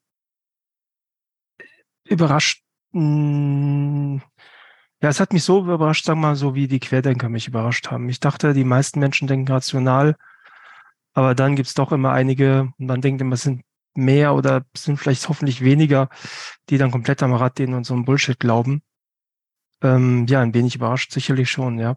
[2.04, 4.22] überrascht, mh, hm,
[5.02, 7.90] ja, es hat mich so überrascht, sagen wir mal, so wie die Querdenker mich überrascht
[7.90, 8.08] haben.
[8.08, 10.16] Ich dachte, die meisten Menschen denken rational,
[11.12, 13.63] aber dann gibt es doch immer einige, und man denkt immer, es sind
[13.96, 16.08] mehr oder sind vielleicht hoffentlich weniger,
[16.68, 18.82] die dann komplett am Rad denen und so einen Bullshit glauben.
[19.82, 21.96] Ähm, ja, ein wenig überrascht, sicherlich schon, ja.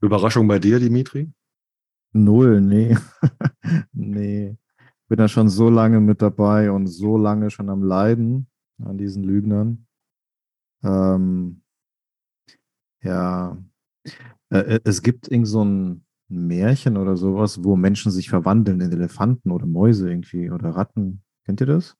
[0.00, 1.32] Überraschung bei dir, Dimitri?
[2.12, 2.96] Null, nee.
[3.92, 4.56] nee.
[5.08, 8.48] Bin da schon so lange mit dabei und so lange schon am Leiden
[8.84, 9.86] an diesen Lügnern.
[10.82, 11.62] Ähm,
[13.02, 13.56] ja,
[14.50, 18.92] äh, äh es gibt irgend so ein Märchen oder sowas, wo Menschen sich verwandeln in
[18.92, 21.22] Elefanten oder Mäuse irgendwie oder Ratten.
[21.44, 21.96] Kennt ihr das?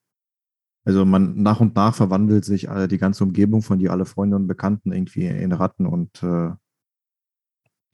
[0.84, 4.36] Also man nach und nach verwandelt sich äh, die ganze Umgebung von dir, alle Freunde
[4.36, 6.50] und Bekannten irgendwie in Ratten und äh,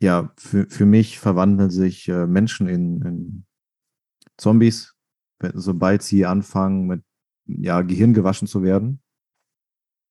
[0.00, 3.46] ja, für, für mich verwandeln sich äh, Menschen in, in
[4.36, 4.94] Zombies,
[5.54, 7.02] sobald sie anfangen mit
[7.46, 9.00] ja, Gehirn gewaschen zu werden.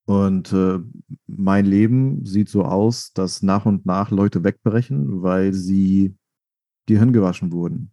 [0.07, 0.79] Und äh,
[1.27, 6.15] mein Leben sieht so aus, dass nach und nach Leute wegbrechen, weil sie
[6.85, 7.91] Gehirn gewaschen wurden.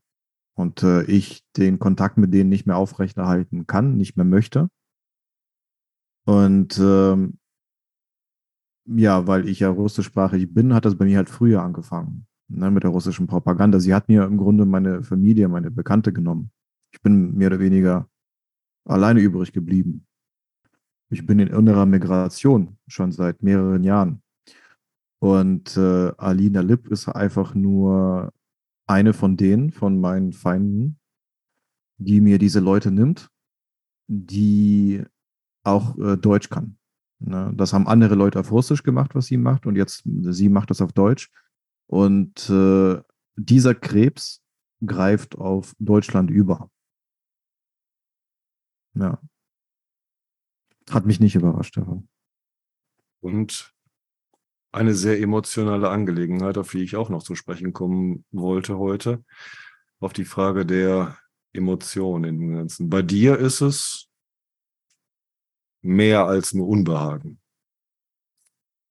[0.56, 4.68] Und äh, ich den Kontakt mit denen nicht mehr aufrechterhalten kann, nicht mehr möchte.
[6.24, 7.38] Und ähm,
[8.86, 12.84] ja, weil ich ja russischsprachig bin, hat das bei mir halt früher angefangen, ne, mit
[12.84, 13.80] der russischen Propaganda.
[13.80, 16.52] Sie hat mir im Grunde meine Familie, meine Bekannte genommen.
[16.92, 18.08] Ich bin mehr oder weniger
[18.84, 20.06] alleine übrig geblieben.
[21.14, 24.20] Ich bin in innerer Migration schon seit mehreren Jahren.
[25.20, 28.32] Und äh, Alina Lipp ist einfach nur
[28.88, 30.98] eine von denen, von meinen Feinden,
[31.98, 33.30] die mir diese Leute nimmt,
[34.08, 35.04] die
[35.62, 36.78] auch äh, Deutsch kann.
[37.20, 37.52] Ne?
[37.54, 40.80] Das haben andere Leute auf Russisch gemacht, was sie macht, und jetzt sie macht das
[40.80, 41.30] auf Deutsch.
[41.86, 43.00] Und äh,
[43.36, 44.42] dieser Krebs
[44.84, 46.72] greift auf Deutschland über.
[48.94, 49.20] Ja.
[50.90, 52.08] Hat mich nicht überrascht davon.
[53.20, 53.74] Und
[54.72, 59.24] eine sehr emotionale Angelegenheit, auf die ich auch noch zu sprechen kommen wollte heute,
[60.00, 61.16] auf die Frage der
[61.52, 62.90] Emotionen in dem Ganzen.
[62.90, 64.08] Bei dir ist es
[65.80, 67.40] mehr als nur Unbehagen.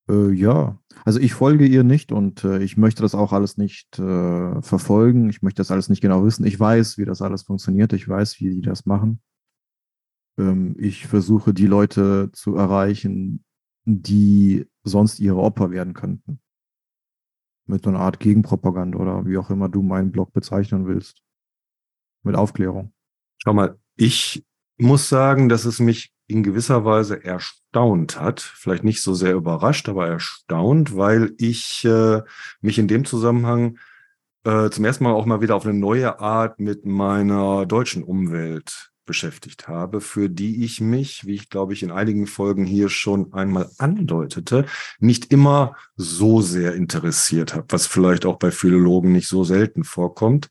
[0.10, 4.00] Äh, ja, also ich folge ihr nicht und äh, ich möchte das auch alles nicht
[4.00, 5.30] äh, verfolgen.
[5.30, 6.46] Ich möchte das alles nicht genau wissen.
[6.46, 7.94] Ich weiß, wie das alles funktioniert.
[7.94, 9.22] Ich weiß, wie die das machen.
[10.38, 13.44] Ähm, ich versuche, die Leute zu erreichen,
[13.86, 16.40] die sonst ihre Opfer werden könnten.
[17.66, 21.22] Mit einer Art Gegenpropaganda oder wie auch immer du meinen Blog bezeichnen willst.
[22.24, 22.94] Mit Aufklärung.
[23.38, 24.46] Schau mal, ich
[24.78, 29.90] muss sagen, dass es mich in gewisser Weise erstaunt hat, vielleicht nicht so sehr überrascht,
[29.90, 32.22] aber erstaunt, weil ich äh,
[32.62, 33.78] mich in dem Zusammenhang
[34.46, 38.93] äh, zum ersten Mal auch mal wieder auf eine neue Art mit meiner deutschen Umwelt
[39.06, 43.34] beschäftigt habe, für die ich mich, wie ich glaube ich in einigen Folgen hier schon
[43.34, 44.66] einmal andeutete,
[45.00, 50.50] nicht immer so sehr interessiert habe, was vielleicht auch bei Philologen nicht so selten vorkommt.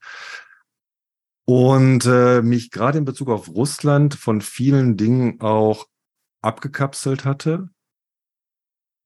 [1.44, 5.86] Und äh, mich gerade in Bezug auf Russland von vielen Dingen auch
[6.40, 7.68] abgekapselt hatte.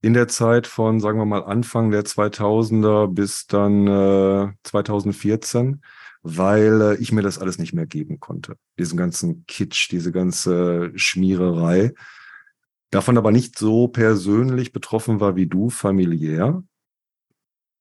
[0.03, 5.83] In der Zeit von, sagen wir mal, Anfang der 2000er bis dann äh, 2014
[6.29, 8.57] weil äh, ich mir das alles nicht mehr geben konnte.
[8.79, 11.95] Diesen ganzen Kitsch, diese ganze Schmiererei.
[12.91, 16.63] Davon aber nicht so persönlich betroffen war wie du, familiär.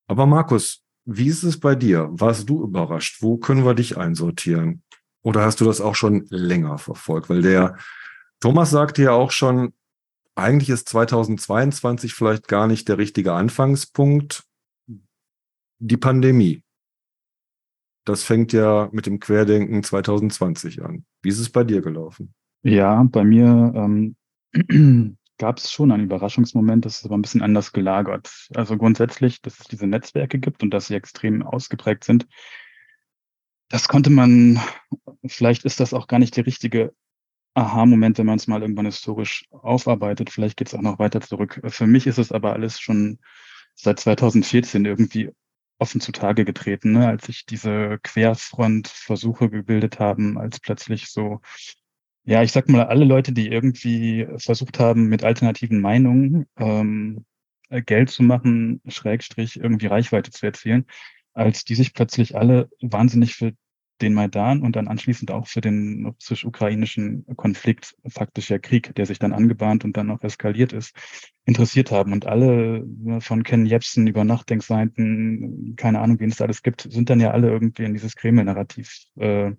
[0.08, 2.10] Aber Markus, wie ist es bei dir?
[2.12, 3.22] Warst du überrascht?
[3.22, 4.84] Wo können wir dich einsortieren?
[5.24, 7.30] Oder hast du das auch schon länger verfolgt?
[7.30, 7.78] Weil der
[8.40, 9.74] Thomas sagte ja auch schon,
[10.36, 14.44] eigentlich ist 2022 vielleicht gar nicht der richtige Anfangspunkt.
[15.80, 16.65] Die Pandemie.
[18.06, 21.06] Das fängt ja mit dem Querdenken 2020 an.
[21.22, 22.34] Wie ist es bei dir gelaufen?
[22.62, 24.16] Ja, bei mir ähm,
[25.38, 28.48] gab es schon einen Überraschungsmoment, das ist aber ein bisschen anders gelagert.
[28.54, 32.28] Also grundsätzlich, dass es diese Netzwerke gibt und dass sie extrem ausgeprägt sind.
[33.70, 34.60] Das konnte man,
[35.26, 36.94] vielleicht ist das auch gar nicht der richtige
[37.56, 40.30] Aha-Moment, wenn man es mal irgendwann historisch aufarbeitet.
[40.30, 41.62] Vielleicht geht es auch noch weiter zurück.
[41.68, 43.20] Für mich ist es aber alles schon
[43.74, 45.32] seit 2014 irgendwie
[45.78, 47.08] offen zutage getreten, ne?
[47.08, 51.42] als sich diese Querfront-Versuche gebildet haben, als plötzlich so,
[52.24, 57.26] ja, ich sag mal, alle Leute, die irgendwie versucht haben, mit alternativen Meinungen ähm,
[57.70, 60.86] Geld zu machen, Schrägstrich irgendwie Reichweite zu erzielen,
[61.34, 63.54] als die sich plötzlich alle wahnsinnig für
[64.02, 69.20] den Maidan und dann anschließend auch für den russisch-ukrainischen Konflikt, faktisch ja Krieg, der sich
[69.20, 70.96] dann angebahnt und dann auch eskaliert ist,
[71.46, 72.12] interessiert haben.
[72.12, 76.88] Und alle ne, von Ken Jebsen über Nachdenkseiten, keine Ahnung, wen es da alles gibt,
[76.90, 79.52] sind dann ja alle irgendwie in dieses Kreml-Narrativ, äh,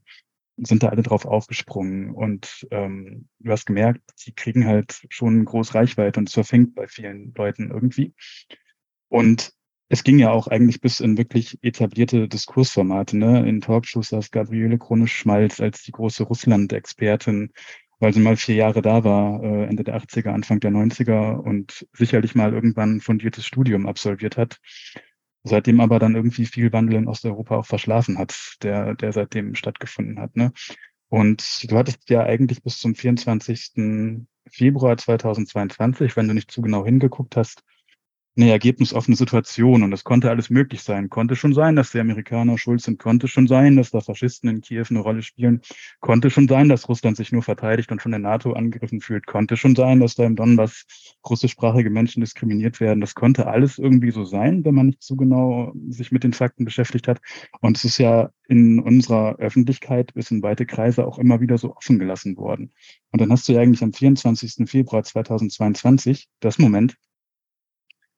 [0.59, 2.11] sind da alle drauf aufgesprungen.
[2.11, 6.87] Und ähm, du hast gemerkt, die kriegen halt schon groß Reichweite und es verfängt bei
[6.89, 8.15] vielen Leuten irgendwie.
[9.09, 9.53] Und
[9.89, 13.17] es ging ja auch eigentlich bis in wirklich etablierte Diskursformate.
[13.17, 13.49] Ne?
[13.49, 17.53] In Talkshows saß Gabriele Krone-Schmalz als die große Russland-Expertin,
[18.01, 21.87] weil sie mal vier Jahre da war, äh, Ende der 80er, Anfang der 90er und
[21.93, 24.59] sicherlich mal irgendwann ein fundiertes Studium absolviert hat.
[25.45, 30.19] Seitdem aber dann irgendwie viel Wandel in Osteuropa auch verschlafen hat, der, der seitdem stattgefunden
[30.19, 30.35] hat.
[30.37, 30.53] Ne?
[31.09, 34.25] Und du hattest ja eigentlich bis zum 24.
[34.49, 37.63] Februar 2022, wenn du nicht zu genau hingeguckt hast,
[38.37, 41.09] eine ergebnisoffene Situation und es konnte alles möglich sein.
[41.09, 44.61] Konnte schon sein, dass die Amerikaner schuld sind, konnte schon sein, dass da Faschisten in
[44.61, 45.63] Kiew eine Rolle spielen,
[46.01, 49.57] konnte schon sein, dass Russland sich nur verteidigt und von der NATO angegriffen fühlt, konnte
[49.57, 50.85] schon sein, dass da im Donbass
[51.29, 53.01] russischsprachige Menschen diskriminiert werden.
[53.01, 56.65] Das konnte alles irgendwie so sein, wenn man nicht zu genau sich mit den Fakten
[56.65, 57.21] beschäftigt hat.
[57.61, 61.75] Und es ist ja in unserer Öffentlichkeit bis in weite Kreise auch immer wieder so
[61.75, 62.73] offen gelassen worden.
[63.13, 64.69] Und dann hast du ja eigentlich am 24.
[64.69, 66.97] Februar 2022 das Moment,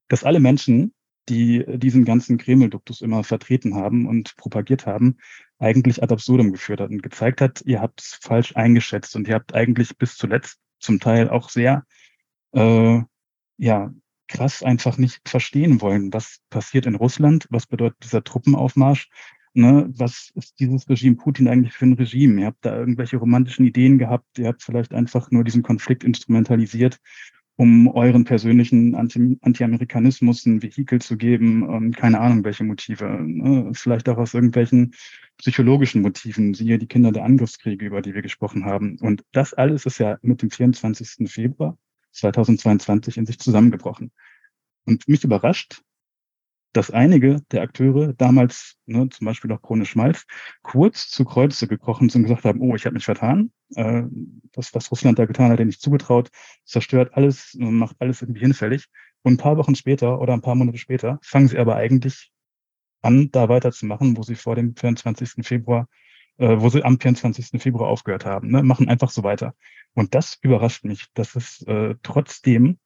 [0.09, 0.93] dass alle Menschen,
[1.29, 5.19] die diesen ganzen Kreml-Duktus immer vertreten haben und propagiert haben,
[5.59, 9.35] eigentlich ad absurdum geführt hat und gezeigt hat, ihr habt es falsch eingeschätzt und ihr
[9.35, 11.85] habt eigentlich bis zuletzt zum Teil auch sehr,
[12.53, 13.01] äh,
[13.59, 13.93] ja,
[14.29, 19.09] krass einfach nicht verstehen wollen, was passiert in Russland, was bedeutet dieser Truppenaufmarsch,
[19.55, 22.41] ne, was ist dieses Regime Putin eigentlich für ein Regime?
[22.41, 26.99] Ihr habt da irgendwelche romantischen Ideen gehabt, ihr habt vielleicht einfach nur diesen Konflikt instrumentalisiert
[27.59, 33.73] um euren persönlichen Anti-Amerikanismus ein Vehikel zu geben, ähm, keine Ahnung, welche Motive, ne?
[33.75, 34.95] vielleicht auch aus irgendwelchen
[35.39, 38.97] psychologischen Motiven, siehe die Kinder der Angriffskriege, über die wir gesprochen haben.
[39.01, 41.29] Und das alles ist ja mit dem 24.
[41.29, 41.77] Februar
[42.13, 44.13] 2022 in sich zusammengebrochen.
[44.85, 45.83] Und mich überrascht,
[46.73, 50.27] dass einige der Akteure damals, ne, zum Beispiel auch Krone Schmalz,
[50.63, 53.51] kurz zu Kreuze gekrochen sind und gesagt haben, oh, ich habe mich vertan.
[53.75, 54.03] Äh,
[54.53, 56.31] das, was Russland da getan hat, den nicht zugetraut,
[56.65, 58.87] zerstört alles, macht alles irgendwie hinfällig.
[59.23, 62.31] Und ein paar Wochen später oder ein paar Monate später fangen sie aber eigentlich
[63.03, 65.47] an, da weiterzumachen, wo sie vor dem 24.
[65.47, 65.89] Februar,
[66.37, 67.61] äh, wo sie am 24.
[67.61, 69.55] Februar aufgehört haben, ne, machen einfach so weiter.
[69.95, 72.79] Und das überrascht mich, dass es äh, trotzdem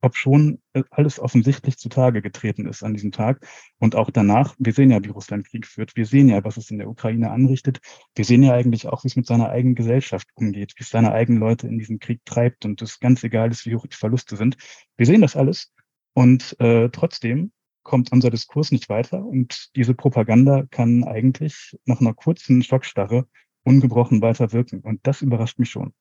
[0.00, 3.46] ob schon äh, alles offensichtlich zutage getreten ist an diesem Tag.
[3.78, 5.96] Und auch danach, wir sehen ja, wie Russland Krieg führt.
[5.96, 7.80] Wir sehen ja, was es in der Ukraine anrichtet.
[8.14, 11.12] Wir sehen ja eigentlich auch, wie es mit seiner eigenen Gesellschaft umgeht, wie es seine
[11.12, 14.36] eigenen Leute in diesem Krieg treibt und es ganz egal ist, wie hoch die Verluste
[14.36, 14.56] sind.
[14.96, 15.72] Wir sehen das alles.
[16.14, 19.24] Und äh, trotzdem kommt unser Diskurs nicht weiter.
[19.24, 23.26] Und diese Propaganda kann eigentlich nach einer kurzen Schockstarre
[23.64, 24.80] ungebrochen weiter wirken.
[24.80, 25.92] Und das überrascht mich schon.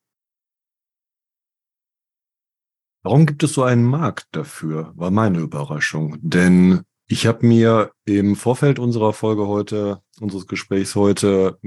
[3.02, 4.92] Warum gibt es so einen Markt dafür?
[4.96, 6.18] War meine Überraschung.
[6.22, 11.58] Denn ich habe mir im Vorfeld unserer Folge heute, unseres Gesprächs heute,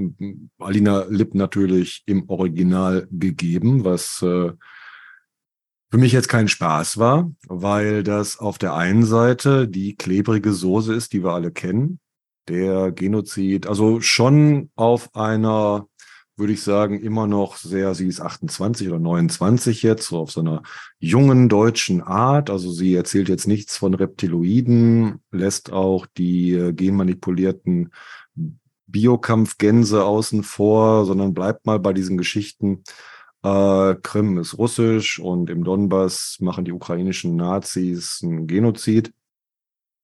[0.59, 4.51] Alina Lipp natürlich im Original gegeben, was äh,
[5.91, 10.93] für mich jetzt kein Spaß war, weil das auf der einen Seite die klebrige Soße
[10.93, 11.99] ist, die wir alle kennen.
[12.47, 15.87] Der Genozid, also schon auf einer
[16.35, 20.39] würde ich sagen, immer noch sehr, sie ist 28 oder 29 jetzt, so auf so
[20.41, 20.63] einer
[20.99, 22.49] jungen deutschen Art.
[22.49, 27.91] Also sie erzählt jetzt nichts von Reptiloiden, lässt auch die äh, genmanipulierten
[28.87, 32.83] Biokampfgänse außen vor, sondern bleibt mal bei diesen Geschichten.
[33.43, 39.13] Äh, Krim ist russisch und im Donbass machen die ukrainischen Nazis einen Genozid.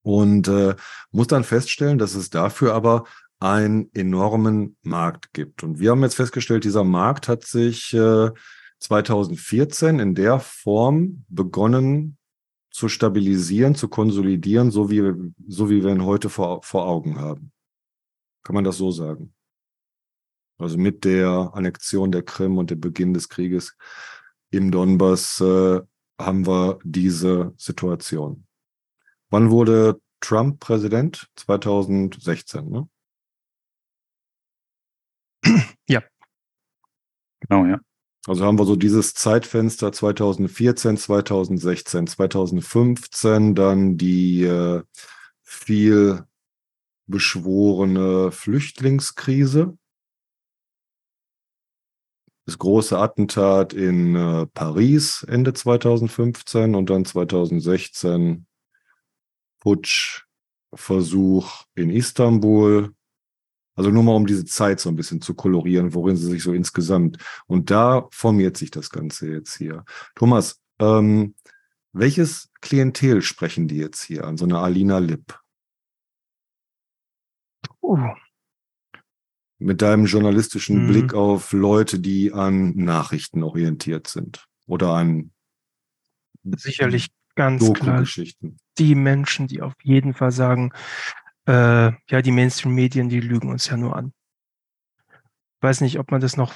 [0.02, 0.76] Und äh,
[1.10, 3.04] muss dann feststellen, dass es dafür aber
[3.40, 5.62] einen enormen Markt gibt.
[5.62, 8.30] Und wir haben jetzt festgestellt, dieser Markt hat sich äh,
[8.80, 12.18] 2014 in der Form begonnen
[12.70, 17.50] zu stabilisieren, zu konsolidieren, so wie, so wie wir ihn heute vor, vor Augen haben.
[18.44, 19.34] Kann man das so sagen?
[20.58, 23.76] Also mit der Annexion der Krim und dem Beginn des Krieges
[24.50, 25.80] im Donbass äh,
[26.18, 28.46] haben wir diese Situation.
[29.30, 31.28] Wann wurde Trump Präsident?
[31.36, 32.88] 2016, ne?
[35.88, 36.02] Ja.
[37.40, 37.80] Genau, ja.
[38.26, 44.82] Also haben wir so dieses Zeitfenster 2014, 2016, 2015, dann die äh,
[45.42, 46.24] viel
[47.06, 49.76] beschworene Flüchtlingskrise,
[52.46, 58.46] das große Attentat in äh, Paris Ende 2015 und dann 2016
[59.60, 62.94] Putschversuch in Istanbul,
[63.80, 66.52] also nur mal um diese Zeit so ein bisschen zu kolorieren, worin sie sich so
[66.52, 67.16] insgesamt.
[67.46, 69.86] Und da formiert sich das Ganze jetzt hier.
[70.16, 71.34] Thomas, ähm,
[71.94, 75.40] welches Klientel sprechen die jetzt hier an, so eine Alina Lipp?
[77.80, 78.10] Uh.
[79.56, 80.88] Mit deinem journalistischen mhm.
[80.88, 85.30] Blick auf Leute, die an Nachrichten orientiert sind oder an
[86.44, 88.04] sicherlich ganz klar
[88.76, 90.72] die Menschen, die auf jeden Fall sagen,
[91.46, 94.12] äh, ja, die Mainstream-Medien, die lügen uns ja nur an.
[95.08, 96.54] Ich weiß nicht, ob man das noch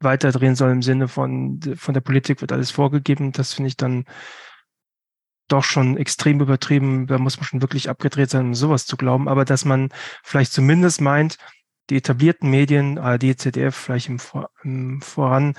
[0.00, 3.32] weiter drehen soll im Sinne von, von der Politik wird alles vorgegeben.
[3.32, 4.04] Das finde ich dann
[5.48, 7.06] doch schon extrem übertrieben.
[7.06, 9.28] Da muss man schon wirklich abgedreht sein, um sowas zu glauben.
[9.28, 9.90] Aber dass man
[10.22, 11.36] vielleicht zumindest meint,
[11.90, 15.54] die etablierten Medien, ARD, ZDF, vielleicht im, Vor im Voran,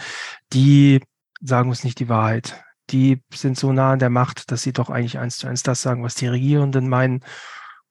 [0.51, 1.01] die
[1.41, 2.63] sagen uns nicht die Wahrheit.
[2.89, 5.81] Die sind so nah an der Macht, dass sie doch eigentlich eins zu eins das
[5.81, 7.23] sagen, was die Regierenden meinen.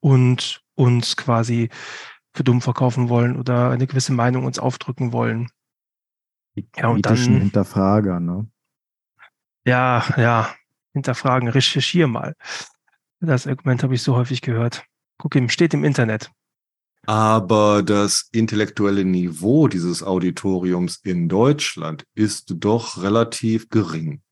[0.01, 1.69] Und uns quasi
[2.35, 5.49] für dumm verkaufen wollen oder eine gewisse Meinung uns aufdrücken wollen.
[6.57, 8.47] Die ja, und dann, Hinterfrager, ne?
[9.65, 10.55] Ja, ja,
[10.93, 12.35] hinterfragen, recherchier mal.
[13.21, 14.85] Das Argument habe ich so häufig gehört.
[15.19, 16.31] Guck ihm, steht im Internet.
[17.07, 24.23] Aber das intellektuelle Niveau dieses Auditoriums in Deutschland ist doch relativ gering.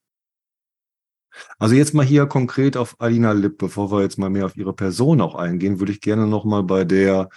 [1.59, 4.73] Also jetzt mal hier konkret auf Alina Lipp, bevor wir jetzt mal mehr auf ihre
[4.73, 7.29] Person auch eingehen, würde ich gerne nochmal bei der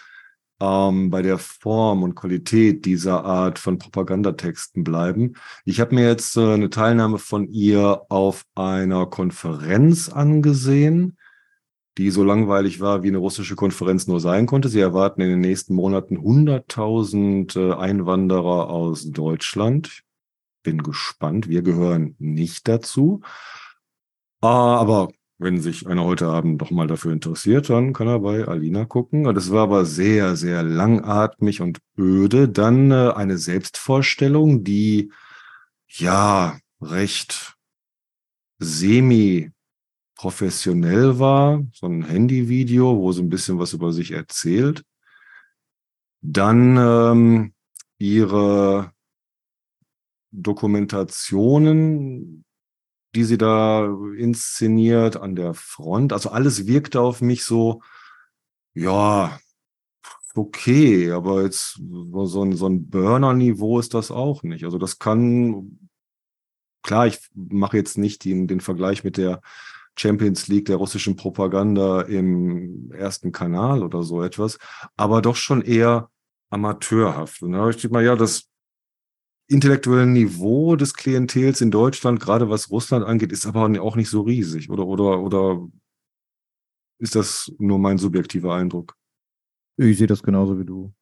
[0.63, 5.33] ähm, bei der Form und Qualität dieser Art von Propagandatexten bleiben.
[5.65, 11.17] Ich habe mir jetzt äh, eine Teilnahme von ihr auf einer Konferenz angesehen,
[11.97, 14.69] die so langweilig war, wie eine russische Konferenz nur sein konnte.
[14.69, 20.03] Sie erwarten in den nächsten Monaten 100.000 äh, Einwanderer aus Deutschland.
[20.63, 21.49] Bin gespannt.
[21.49, 23.21] Wir gehören nicht dazu.
[24.43, 28.45] Ah, aber wenn sich einer heute Abend doch mal dafür interessiert, dann kann er bei
[28.45, 29.23] Alina gucken.
[29.23, 32.49] Das war aber sehr, sehr langatmig und öde.
[32.49, 35.13] Dann äh, eine Selbstvorstellung, die
[35.87, 37.55] ja recht
[38.59, 39.51] semi
[40.15, 44.83] professionell war, so ein Handyvideo, wo sie ein bisschen was über sich erzählt.
[46.21, 47.53] Dann ähm,
[47.97, 48.91] ihre
[50.31, 52.43] Dokumentationen,
[53.15, 53.85] die sie da
[54.17, 56.13] inszeniert an der Front.
[56.13, 57.81] Also alles wirkte auf mich so,
[58.73, 59.39] ja,
[60.35, 64.63] okay, aber jetzt so ein, so ein Burner-Niveau ist das auch nicht.
[64.65, 65.89] Also das kann,
[66.81, 69.41] klar, ich mache jetzt nicht den, den Vergleich mit der
[69.95, 74.57] Champions League der russischen Propaganda im ersten Kanal oder so etwas,
[74.97, 76.09] aber doch schon eher
[76.49, 77.43] amateurhaft.
[77.43, 78.49] Und da habe ich mal, ja, das
[79.47, 84.21] intellektuelle Niveau des Klientels in Deutschland, gerade was Russland angeht, ist aber auch nicht so
[84.21, 84.69] riesig.
[84.69, 85.67] Oder, oder, oder
[86.99, 88.95] ist das nur mein subjektiver Eindruck?
[89.77, 90.93] Ich sehe das genauso wie du.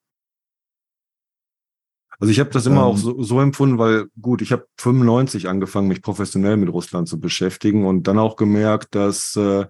[2.19, 5.49] Also ich habe das immer ähm, auch so, so, empfunden, weil gut, ich habe 95
[5.49, 9.65] angefangen, mich professionell mit Russland zu beschäftigen und dann auch gemerkt, dass äh,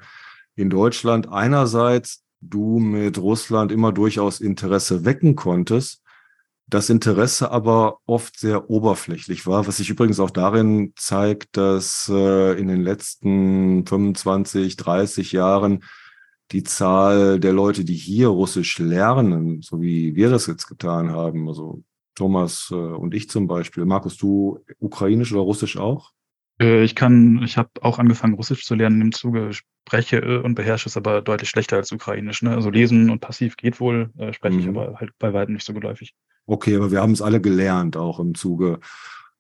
[0.56, 6.01] in Deutschland einerseits du mit Russland immer durchaus Interesse wecken konntest,
[6.72, 12.58] das Interesse aber oft sehr oberflächlich war, was sich übrigens auch darin zeigt, dass äh,
[12.60, 15.84] in den letzten 25, 30 Jahren
[16.52, 21.48] die Zahl der Leute, die hier Russisch lernen, so wie wir das jetzt getan haben,
[21.48, 21.84] also
[22.16, 23.86] Thomas äh, und ich zum Beispiel.
[23.86, 26.12] Markus, du Ukrainisch oder Russisch auch?
[26.62, 30.56] Äh, ich kann, ich habe auch angefangen, Russisch zu lernen im Zuge, spreche äh, und
[30.56, 32.42] beherrsche es aber deutlich schlechter als Ukrainisch.
[32.44, 32.52] Ne?
[32.52, 34.62] Also lesen und passiv geht wohl, äh, spreche mhm.
[34.62, 36.14] ich aber halt bei weitem nicht so geläufig.
[36.46, 38.80] Okay, aber wir haben es alle gelernt, auch im Zuge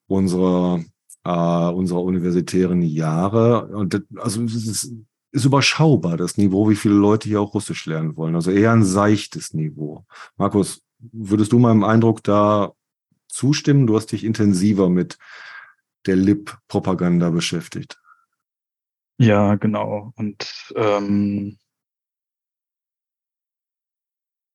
[0.07, 0.83] unserer,
[1.23, 1.29] äh,
[1.73, 3.67] unserer universitären Jahre.
[3.67, 4.93] Und das, also es ist,
[5.31, 8.35] ist überschaubar, das Niveau, wie viele Leute hier auch Russisch lernen wollen.
[8.35, 10.05] Also eher ein seichtes Niveau.
[10.37, 12.73] Markus, würdest du meinem Eindruck da
[13.27, 13.87] zustimmen?
[13.87, 15.17] Du hast dich intensiver mit
[16.05, 17.99] der LIP-Propaganda beschäftigt.
[19.17, 20.13] Ja, genau.
[20.15, 21.57] Und ähm,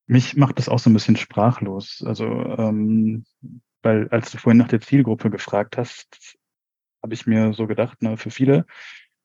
[0.07, 2.03] mich macht das auch so ein bisschen sprachlos.
[2.07, 3.25] Also, ähm,
[3.83, 6.37] weil als du vorhin nach der Zielgruppe gefragt hast,
[7.03, 8.67] habe ich mir so gedacht, ne, für viele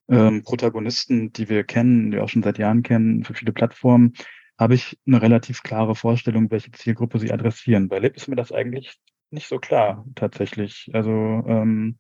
[0.10, 4.14] ähm, Protagonisten, die wir kennen, die auch schon seit Jahren kennen, für viele Plattformen,
[4.60, 7.88] habe ich eine relativ klare Vorstellung, welche Zielgruppe sie adressieren.
[7.88, 9.00] Bei Lip ist mir das eigentlich
[9.32, 10.92] nicht so klar, tatsächlich.
[10.94, 11.98] Also ähm,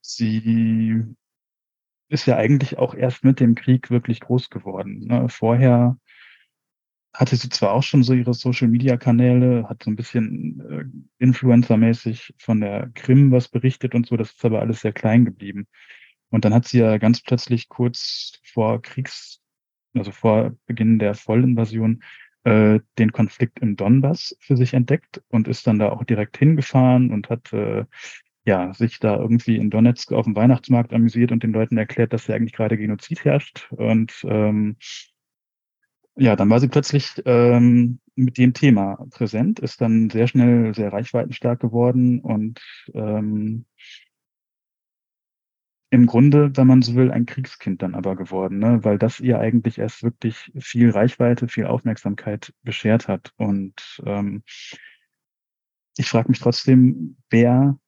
[0.00, 1.04] sie
[2.08, 5.06] ist ja eigentlich auch erst mit dem Krieg wirklich groß geworden.
[5.06, 5.28] Ne?
[5.28, 5.96] Vorher
[7.14, 10.60] hatte sie zwar auch schon so ihre Social-Media-Kanäle, hat so ein bisschen
[11.18, 15.24] äh, Influencer-mäßig von der Krim was berichtet und so, das ist aber alles sehr klein
[15.24, 15.68] geblieben.
[16.30, 19.40] Und dann hat sie ja ganz plötzlich kurz vor Kriegs,
[19.94, 22.02] also vor Beginn der Vollinvasion,
[22.42, 27.12] äh, den Konflikt im Donbass für sich entdeckt und ist dann da auch direkt hingefahren
[27.12, 27.84] und hat äh,
[28.44, 32.26] ja sich da irgendwie in Donetsk auf dem Weihnachtsmarkt amüsiert und den Leuten erklärt, dass
[32.26, 33.68] ja eigentlich gerade Genozid herrscht.
[33.70, 34.76] Und ähm,
[36.16, 40.92] ja, dann war sie plötzlich ähm, mit dem Thema präsent, ist dann sehr schnell sehr
[40.92, 42.60] reichweitenstark geworden und
[42.94, 43.66] ähm,
[45.94, 48.82] im Grunde, wenn man so will, ein Kriegskind dann aber geworden, ne?
[48.82, 53.32] weil das ihr eigentlich erst wirklich viel Reichweite, viel Aufmerksamkeit beschert hat.
[53.36, 54.42] Und ähm,
[55.96, 57.78] ich frage mich trotzdem, wer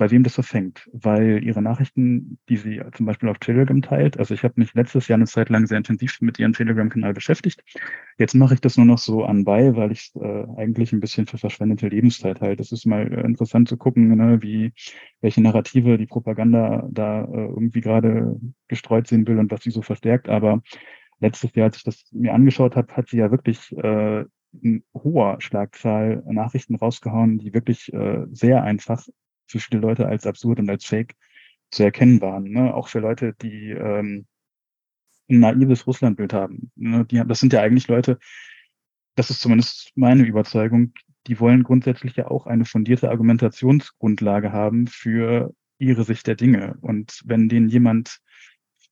[0.00, 4.32] bei wem das verfängt, weil ihre Nachrichten, die sie zum Beispiel auf Telegram teilt, also
[4.32, 7.62] ich habe mich letztes Jahr eine Zeit lang sehr intensiv mit ihrem Telegram-Kanal beschäftigt.
[8.16, 11.26] Jetzt mache ich das nur noch so anbei, weil ich es äh, eigentlich ein bisschen
[11.26, 12.62] für verschwendete Lebenszeit halte.
[12.62, 14.72] Es ist mal äh, interessant zu gucken, ne, wie
[15.20, 19.82] welche Narrative die Propaganda da äh, irgendwie gerade gestreut sehen will und was sie so
[19.82, 20.30] verstärkt.
[20.30, 20.62] Aber
[21.18, 24.24] letztes Jahr, als ich das mir angeschaut habe, hat sie ja wirklich äh,
[24.62, 29.06] in hoher Schlagzahl Nachrichten rausgehauen, die wirklich äh, sehr einfach
[29.50, 31.14] für viele Leute als absurd und als fake
[31.70, 32.44] zu erkennen waren.
[32.44, 32.74] Ne?
[32.74, 34.26] Auch für Leute, die ähm,
[35.28, 36.70] ein naives Russlandbild haben.
[36.76, 37.04] Ne?
[37.04, 38.18] Die, das sind ja eigentlich Leute,
[39.14, 40.92] das ist zumindest meine Überzeugung,
[41.26, 46.76] die wollen grundsätzlich ja auch eine fundierte Argumentationsgrundlage haben für ihre Sicht der Dinge.
[46.80, 48.20] Und wenn denen jemand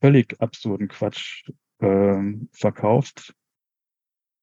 [0.01, 1.49] völlig absurden Quatsch
[1.81, 3.35] äh, verkauft,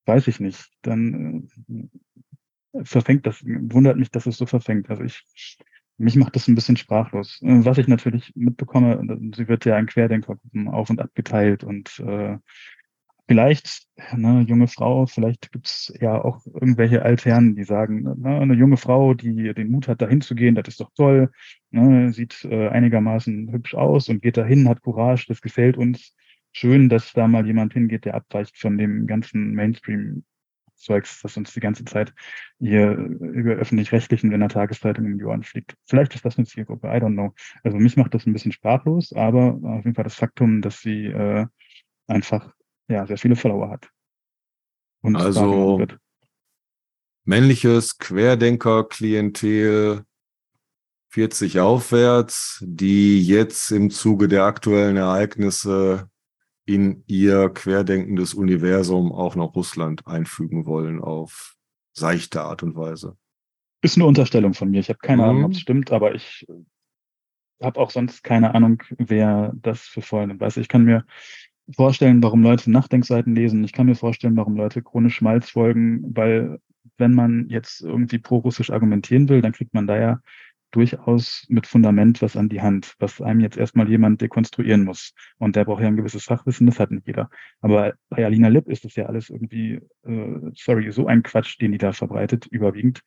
[0.05, 1.47] weiß ich nicht, dann
[2.73, 4.89] äh, verfängt das, wundert mich, dass es so verfängt.
[4.89, 5.23] Also ich
[5.97, 7.39] mich macht das ein bisschen sprachlos.
[7.41, 9.01] Äh, was ich natürlich mitbekomme,
[9.35, 12.37] sie wird ja in Querdenkergruppen auf und ab geteilt und äh,
[13.27, 18.77] vielleicht, eine junge Frau, vielleicht gibt's ja auch irgendwelche Altherren, die sagen, ne, eine junge
[18.77, 21.31] Frau, die den Mut hat, dahin zu gehen, das ist doch toll,
[21.71, 26.15] ne, sieht äh, einigermaßen hübsch aus und geht dahin, hat Courage, das gefällt uns.
[26.51, 30.23] Schön, dass da mal jemand hingeht, der abweicht von dem ganzen Mainstream
[30.85, 32.13] Zeugs, das uns die ganze Zeit
[32.59, 35.75] hier über öffentlich-rechtlichen in der Tageszeitung in die Ohren fliegt.
[35.85, 37.33] Vielleicht ist das eine Zielgruppe, I don't know.
[37.63, 41.07] Also mich macht das ein bisschen sprachlos, aber auf jeden Fall das Faktum, dass sie
[41.07, 41.45] äh,
[42.07, 42.53] einfach
[42.87, 43.89] ja sehr viele Follower hat.
[45.01, 45.85] Und also
[47.25, 50.05] männliches Querdenker-Klientel
[51.09, 56.09] 40 aufwärts, die jetzt im Zuge der aktuellen Ereignisse
[56.65, 61.55] in ihr querdenkendes Universum auch noch Russland einfügen wollen auf
[61.93, 63.17] seichte Art und Weise.
[63.81, 64.79] Ist eine Unterstellung von mir.
[64.79, 65.29] Ich habe keine mhm.
[65.29, 66.45] Ahnung, ob es stimmt, aber ich
[67.61, 70.41] habe auch sonst keine Ahnung, wer das für voll nimmt.
[70.41, 71.05] Weißt ich kann mir
[71.73, 73.63] vorstellen, warum Leute Nachdenkseiten lesen.
[73.63, 76.59] Ich kann mir vorstellen, warum Leute chronisch Schmalz folgen, weil
[76.97, 80.19] wenn man jetzt irgendwie pro-russisch argumentieren will, dann kriegt man da ja
[80.75, 85.13] durchaus mit Fundament was an die Hand, was einem jetzt erstmal jemand dekonstruieren muss.
[85.37, 87.29] Und der braucht ja ein gewisses Fachwissen, das hat nicht jeder.
[87.61, 91.71] Aber bei Alina Lipp ist das ja alles irgendwie, äh, sorry, so ein Quatsch, den
[91.71, 93.01] die da verbreitet, überwiegend.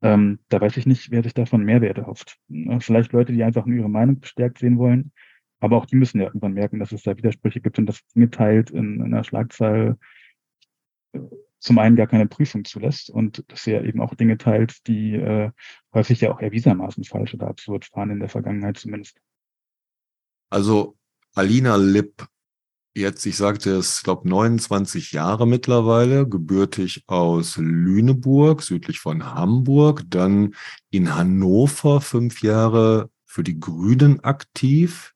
[0.00, 2.38] Ähm, da weiß ich nicht, wer sich davon Mehrwerte hofft.
[2.78, 5.12] Vielleicht Leute, die einfach nur ihre Meinung bestärkt sehen wollen.
[5.60, 8.30] Aber auch die müssen ja irgendwann merken, dass es da Widersprüche gibt und dass Dinge
[8.30, 9.98] teilt in, in einer Schlagzahl
[11.12, 11.18] äh,
[11.58, 15.50] zum einen gar keine Prüfung zulässt und dass er eben auch Dinge teilt, die äh,
[15.92, 19.18] häufig ja auch erwiesermaßen falsch oder absurd waren in der Vergangenheit zumindest.
[20.50, 20.96] Also
[21.34, 22.26] Alina Lipp,
[22.94, 30.54] jetzt, ich sagte es, glaube 29 Jahre mittlerweile, gebürtig aus Lüneburg, südlich von Hamburg, dann
[30.90, 35.14] in Hannover fünf Jahre für die Grünen aktiv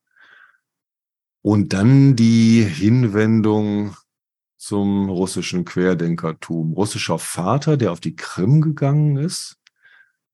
[1.40, 3.96] und dann die Hinwendung
[4.62, 6.72] zum russischen Querdenkertum.
[6.74, 9.56] Russischer Vater, der auf die Krim gegangen ist,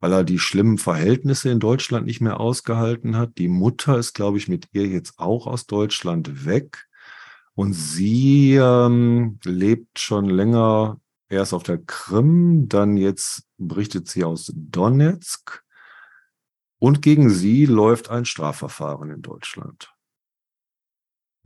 [0.00, 3.38] weil er die schlimmen Verhältnisse in Deutschland nicht mehr ausgehalten hat.
[3.38, 6.86] Die Mutter ist, glaube ich, mit ihr jetzt auch aus Deutschland weg.
[7.54, 11.00] Und sie ähm, lebt schon länger
[11.30, 15.64] erst auf der Krim, dann jetzt berichtet sie aus Donetsk.
[16.78, 19.90] Und gegen sie läuft ein Strafverfahren in Deutschland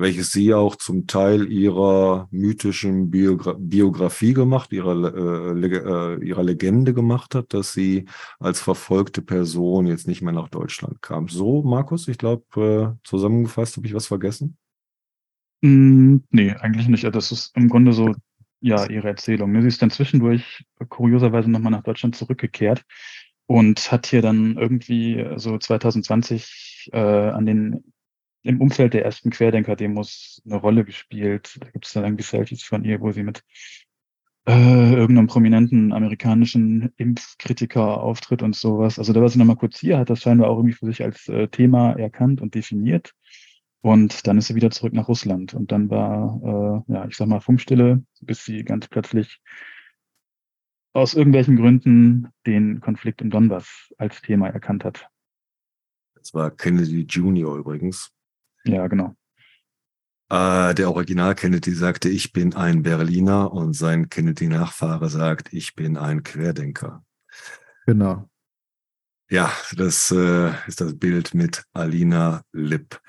[0.03, 6.93] welches sie auch zum Teil ihrer mythischen Biogra Biografie gemacht, ihrer, äh, äh, ihrer Legende
[6.93, 8.07] gemacht hat, dass sie
[8.39, 11.29] als verfolgte Person jetzt nicht mehr nach Deutschland kam.
[11.29, 14.59] So, Markus, ich glaube, äh, zusammengefasst, habe ich was vergessen?
[15.63, 17.05] Mm, nee, eigentlich nicht.
[17.05, 18.15] Das ist im Grunde so,
[18.61, 19.59] ja, ihre Erzählung.
[19.63, 22.83] Sie ist dann zwischendurch kurioserweise nochmal nach Deutschland zurückgekehrt
[23.47, 27.85] und hat hier dann irgendwie so 2020 äh, an den
[28.43, 31.59] im Umfeld der ersten Querdenker-Demos eine Rolle gespielt.
[31.61, 33.45] Da gibt es dann irgendwie Selfies von ihr, wo sie mit
[34.47, 38.99] äh, irgendeinem prominenten amerikanischen Impfkritiker auftritt und sowas.
[38.99, 41.29] Also da war sie nochmal kurz hier, hat das scheinbar auch irgendwie für sich als
[41.29, 43.15] äh, Thema erkannt und definiert.
[43.81, 45.55] Und dann ist sie wieder zurück nach Russland.
[45.55, 49.41] Und dann war, äh, ja, ich sag mal, Funkstille, bis sie ganz plötzlich
[50.93, 55.09] aus irgendwelchen Gründen den Konflikt im Donbass als Thema erkannt hat.
[56.15, 57.57] Das war Kennedy Jr.
[57.57, 58.13] übrigens.
[58.65, 59.17] Ja, genau.
[60.31, 65.97] Äh, der Original Kennedy sagte, ich bin ein Berliner und sein Kennedy-Nachfahre sagt, ich bin
[65.97, 67.05] ein Querdenker.
[67.87, 68.31] Genau.
[69.29, 73.01] Ja, das äh, ist das Bild mit Alina Lipp.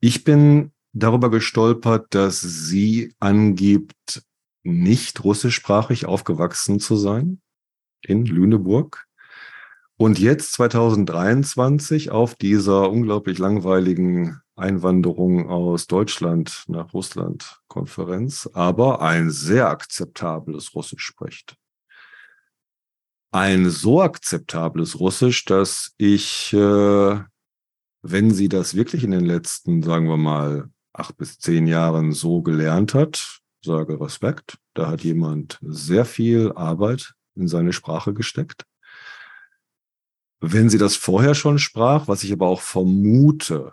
[0.00, 4.22] Ich bin darüber gestolpert, dass sie angibt,
[4.62, 7.40] nicht russischsprachig aufgewachsen zu sein
[8.02, 9.05] in Lüneburg.
[9.98, 19.30] Und jetzt 2023 auf dieser unglaublich langweiligen Einwanderung aus Deutschland nach Russland Konferenz, aber ein
[19.30, 21.56] sehr akzeptables Russisch spricht.
[23.30, 27.20] Ein so akzeptables Russisch, dass ich, äh,
[28.02, 32.42] wenn sie das wirklich in den letzten, sagen wir mal, acht bis zehn Jahren so
[32.42, 34.58] gelernt hat, sage Respekt.
[34.74, 38.64] Da hat jemand sehr viel Arbeit in seine Sprache gesteckt.
[40.40, 43.72] Wenn sie das vorher schon sprach, was ich aber auch vermute,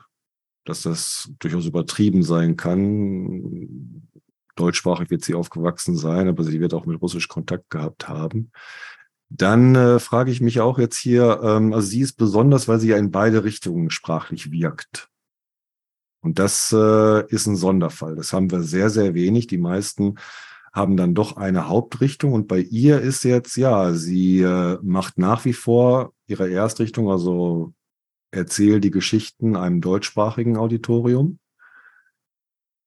[0.65, 4.07] dass das durchaus übertrieben sein kann.
[4.55, 8.51] Deutschsprachig wird sie aufgewachsen sein, aber sie wird auch mit Russisch Kontakt gehabt haben.
[9.29, 12.89] Dann äh, frage ich mich auch jetzt hier, ähm, also sie ist besonders, weil sie
[12.89, 15.09] ja in beide Richtungen sprachlich wirkt.
[16.21, 18.15] Und das äh, ist ein Sonderfall.
[18.15, 19.47] Das haben wir sehr, sehr wenig.
[19.47, 20.15] Die meisten
[20.71, 22.31] haben dann doch eine Hauptrichtung.
[22.33, 27.73] Und bei ihr ist jetzt, ja, sie äh, macht nach wie vor ihre Erstrichtung, also
[28.31, 31.39] erzähle die Geschichten einem deutschsprachigen Auditorium,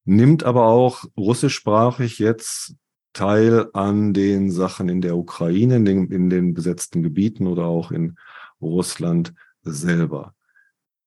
[0.05, 2.77] nimmt aber auch russischsprachig jetzt
[3.13, 7.91] teil an den Sachen in der Ukraine, in den, in den besetzten Gebieten oder auch
[7.91, 8.19] in
[8.61, 9.33] Russland
[9.63, 10.35] selber.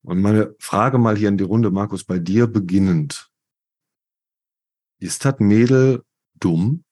[0.02, 3.30] Und meine Frage mal hier in die Runde, Markus, bei dir beginnend.
[5.00, 6.04] Ist das Mädel
[6.40, 6.84] dumm?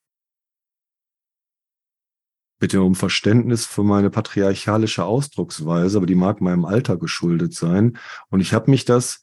[2.59, 7.97] Bitte um Verständnis für meine patriarchalische Ausdrucksweise, aber die mag meinem Alter geschuldet sein.
[8.29, 9.21] Und ich habe mich das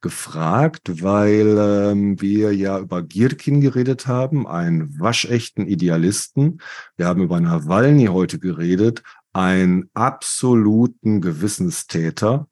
[0.00, 6.60] gefragt, weil ähm, wir ja über Gierkin geredet haben, einen waschechten Idealisten.
[6.96, 9.02] Wir haben über Nawalny heute geredet,
[9.32, 12.48] einen absoluten Gewissenstäter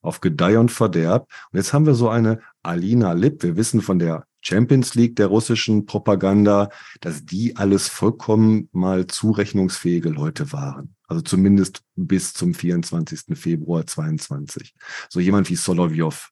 [0.00, 1.28] auf Gedeih und Verderb.
[1.50, 3.42] Und jetzt haben wir so eine Alina Lipp.
[3.42, 6.68] Wir wissen von der Champions League der russischen Propaganda,
[7.00, 10.94] dass die alles vollkommen mal zurechnungsfähige Leute waren.
[11.06, 13.38] Also zumindest bis zum 24.
[13.38, 14.74] Februar 22.
[15.08, 16.30] So jemand wie Solovyov,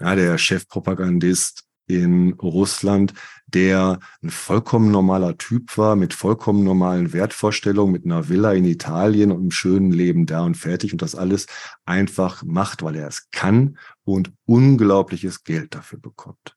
[0.00, 3.14] ja, der Chefpropagandist in Russland,
[3.46, 9.32] der ein vollkommen normaler Typ war, mit vollkommen normalen Wertvorstellungen, mit einer Villa in Italien
[9.32, 11.46] und einem schönen Leben da und fertig und das alles
[11.84, 16.56] einfach macht, weil er es kann und unglaubliches Geld dafür bekommt.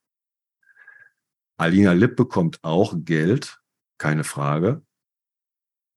[1.63, 3.61] Alina Lipp bekommt auch Geld,
[3.97, 4.81] keine Frage,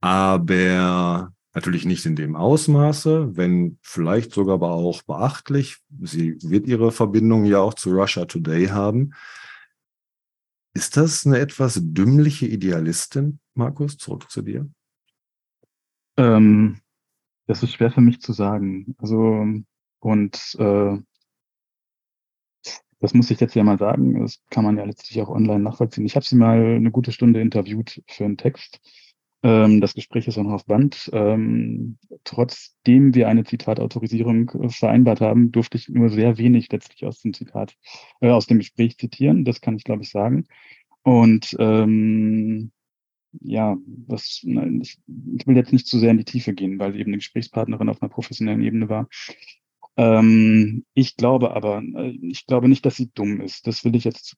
[0.00, 5.78] aber natürlich nicht in dem Ausmaße, wenn vielleicht sogar aber auch beachtlich.
[6.02, 9.14] Sie wird ihre Verbindung ja auch zu Russia Today haben.
[10.74, 13.96] Ist das eine etwas dümmliche Idealistin, Markus?
[13.96, 14.70] Zurück zu dir.
[16.18, 16.80] Ähm,
[17.46, 18.94] das ist schwer für mich zu sagen.
[18.98, 19.46] Also,
[20.00, 20.98] und äh,
[23.06, 26.04] das muss ich jetzt ja mal sagen, das kann man ja letztlich auch online nachvollziehen.
[26.04, 28.80] Ich habe sie mal eine gute Stunde interviewt für einen Text.
[29.44, 31.08] Ähm, das Gespräch ist auch noch auf Band.
[31.12, 37.20] Ähm, trotzdem wir eine Zitatautorisierung äh, vereinbart haben, durfte ich nur sehr wenig letztlich aus
[37.20, 37.76] dem Zitat,
[38.20, 39.44] äh, aus dem Gespräch zitieren.
[39.44, 40.48] Das kann ich, glaube ich, sagen.
[41.04, 42.72] Und ähm,
[43.40, 43.76] ja,
[44.08, 44.98] was, nein, ich,
[45.38, 47.88] ich will jetzt nicht zu sehr in die Tiefe gehen, weil sie eben eine Gesprächspartnerin
[47.88, 49.06] auf einer professionellen Ebene war.
[49.96, 53.66] Ähm, ich glaube aber, äh, ich glaube nicht, dass sie dumm ist.
[53.66, 54.36] Das will ich jetzt,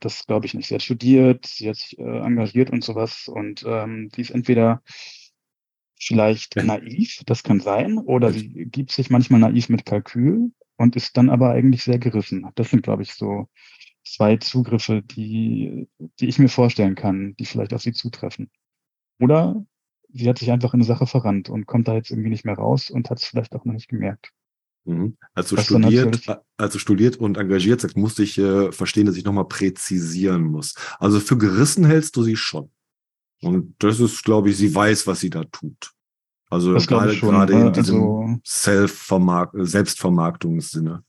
[0.00, 0.68] das glaube ich nicht.
[0.68, 4.82] Sie hat studiert, sie hat sich äh, engagiert und sowas und ähm, sie ist entweder
[6.00, 11.16] vielleicht naiv, das kann sein, oder sie gibt sich manchmal naiv mit Kalkül und ist
[11.16, 12.46] dann aber eigentlich sehr gerissen.
[12.54, 13.48] Das sind, glaube ich, so
[14.04, 18.50] zwei Zugriffe, die, die ich mir vorstellen kann, die vielleicht auf sie zutreffen.
[19.20, 19.62] Oder
[20.08, 22.56] sie hat sich einfach in eine Sache verrannt und kommt da jetzt irgendwie nicht mehr
[22.56, 24.32] raus und hat es vielleicht auch noch nicht gemerkt.
[24.84, 25.16] Mhm.
[25.34, 26.24] Also studiert,
[26.56, 30.74] also studiert und engagiert sagt, musste ich äh, verstehen, dass ich nochmal präzisieren muss.
[30.98, 32.70] Also für gerissen hältst du sie schon.
[33.42, 35.92] Und das ist, glaube ich, sie weiß, was sie da tut.
[36.50, 41.04] Also das gerade, gerade in diesem also, Selbstvermarktungssinne.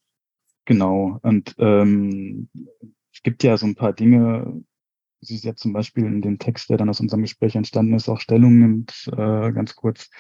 [0.66, 1.20] Genau.
[1.24, 2.48] Und ähm,
[3.12, 4.64] es gibt ja so ein paar Dinge,
[5.20, 8.08] sie ist ja zum Beispiel in dem Text, der dann aus unserem Gespräch entstanden ist,
[8.08, 10.12] auch Stellung nimmt, äh, ganz kurz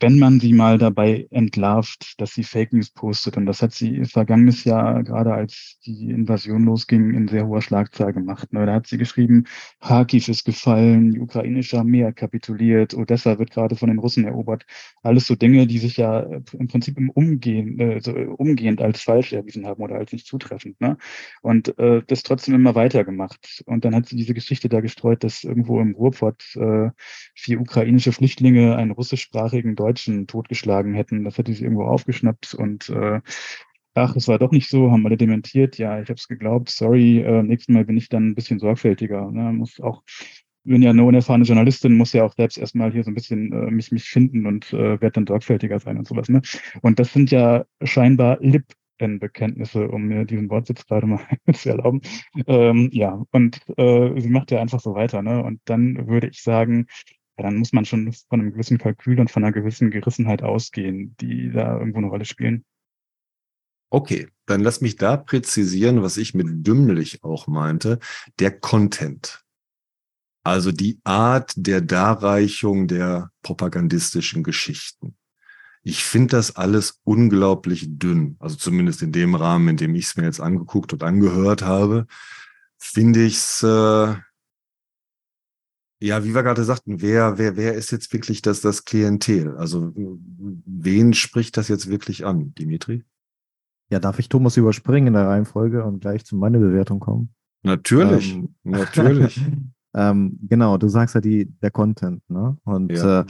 [0.00, 3.36] wenn man sie mal dabei entlarvt, dass sie Fake News postet.
[3.38, 8.12] Und das hat sie vergangenes Jahr, gerade als die Invasion losging, in sehr hoher Schlagzahl
[8.12, 8.52] gemacht.
[8.52, 8.66] Ne?
[8.66, 9.44] Da hat sie geschrieben,
[9.80, 14.66] Kharkiv ist gefallen, die ukrainische Armee kapituliert, Odessa wird gerade von den Russen erobert.
[15.02, 19.32] Alles so Dinge, die sich ja im Prinzip im Umgehen, äh, so umgehend als falsch
[19.32, 20.78] erwiesen haben oder als nicht zutreffend.
[20.78, 20.98] Ne?
[21.40, 23.62] Und äh, das trotzdem immer weitergemacht.
[23.64, 26.90] Und dann hat sie diese Geschichte da gestreut, dass irgendwo im Ruhrpott äh,
[27.34, 31.24] vier ukrainische Flüchtlinge einen russischsprachigen Deutschen totgeschlagen hätten.
[31.24, 33.20] Das hätte sie irgendwo aufgeschnappt und äh,
[33.94, 35.78] ach, es war doch nicht so, haben alle dementiert.
[35.78, 39.30] Ja, ich habe es geglaubt, sorry, äh, nächstes Mal bin ich dann ein bisschen sorgfältiger.
[39.30, 39.52] Ne?
[39.52, 40.02] Muss auch,
[40.64, 43.70] bin ja eine unerfahrene Journalistin, muss ja auch selbst erstmal hier so ein bisschen äh,
[43.70, 46.28] mich, mich finden und äh, werde dann sorgfältiger sein und sowas.
[46.28, 46.42] Ne?
[46.82, 48.64] Und das sind ja scheinbar Lip
[48.98, 51.20] Bekenntnisse, um mir diesen Wortsitz gerade mal
[51.52, 52.00] zu erlauben.
[52.46, 55.22] Ähm, ja, und äh, sie macht ja einfach so weiter.
[55.22, 55.42] Ne?
[55.42, 56.86] Und dann würde ich sagen,
[57.36, 61.16] ja, dann muss man schon von einem gewissen Kalkül und von einer gewissen Gerissenheit ausgehen,
[61.20, 62.64] die da irgendwo eine Rolle spielen.
[63.90, 67.98] Okay, dann lass mich da präzisieren, was ich mit dümmlich auch meinte.
[68.38, 69.44] Der Content.
[70.42, 75.16] Also die Art der Darreichung der propagandistischen Geschichten.
[75.82, 78.36] Ich finde das alles unglaublich dünn.
[78.38, 82.06] Also zumindest in dem Rahmen, in dem ich es mir jetzt angeguckt und angehört habe,
[82.78, 84.14] finde ich es äh,
[86.00, 89.56] ja, wie wir gerade sagten, wer, wer, wer ist jetzt wirklich das, das Klientel?
[89.56, 93.04] Also wen spricht das jetzt wirklich an, Dimitri?
[93.90, 97.30] Ja, darf ich Thomas überspringen in der Reihenfolge und gleich zu meiner Bewertung kommen?
[97.62, 99.40] Natürlich, ähm, natürlich.
[99.94, 102.56] ähm, genau, du sagst ja die, der Content, ne?
[102.64, 103.20] Und ja.
[103.20, 103.24] äh,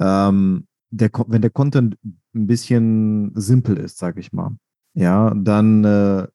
[0.00, 4.56] ähm, der, wenn der Content ein bisschen simpel ist, sag ich mal,
[4.94, 6.26] ja, dann äh,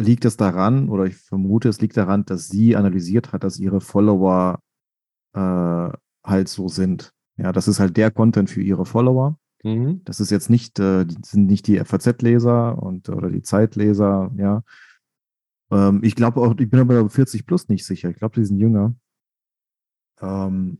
[0.00, 3.80] liegt es daran, oder ich vermute, es liegt daran, dass sie analysiert hat, dass ihre
[3.80, 4.60] Follower
[5.34, 5.90] äh,
[6.24, 7.12] halt so sind.
[7.36, 9.38] Ja, das ist halt der Content für ihre Follower.
[9.62, 10.02] Mhm.
[10.04, 14.62] Das ist jetzt nicht, äh, sind nicht die FAZ-Leser und oder die Zeitleser, ja.
[15.70, 18.10] Ähm, ich glaube auch, ich bin aber 40 plus nicht sicher.
[18.10, 18.94] Ich glaube, die sind jünger.
[20.20, 20.78] Ähm,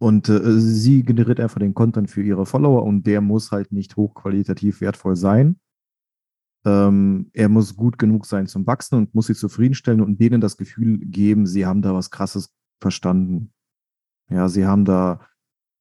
[0.00, 3.96] Und äh, sie generiert einfach den Content für ihre Follower und der muss halt nicht
[3.96, 5.58] hochqualitativ wertvoll sein.
[6.64, 10.56] Ähm, er muss gut genug sein zum Wachsen und muss sie zufriedenstellen und denen das
[10.56, 13.52] Gefühl geben, sie haben da was Krasses verstanden.
[14.30, 15.20] Ja, sie haben da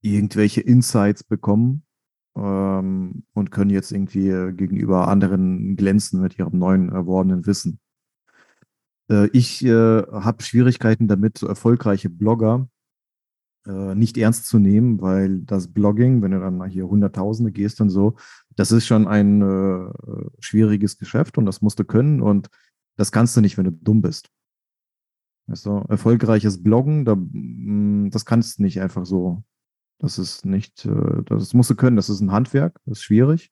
[0.01, 1.83] irgendwelche Insights bekommen
[2.35, 7.79] ähm, und können jetzt irgendwie gegenüber anderen glänzen mit ihrem neuen erworbenen Wissen.
[9.09, 12.69] Äh, ich äh, habe Schwierigkeiten damit, erfolgreiche Blogger
[13.65, 17.81] äh, nicht ernst zu nehmen, weil das Blogging, wenn du dann mal hier Hunderttausende gehst
[17.81, 18.15] und so,
[18.57, 19.91] das ist schon ein äh,
[20.39, 22.49] schwieriges Geschäft und das musst du können und
[22.97, 24.29] das kannst du nicht, wenn du dumm bist.
[25.47, 29.43] Also erfolgreiches Bloggen, da, mm, das kannst du nicht einfach so.
[29.99, 31.95] Das ist nicht, äh, das musst du können.
[31.95, 33.51] Das ist ein Handwerk, das ist schwierig.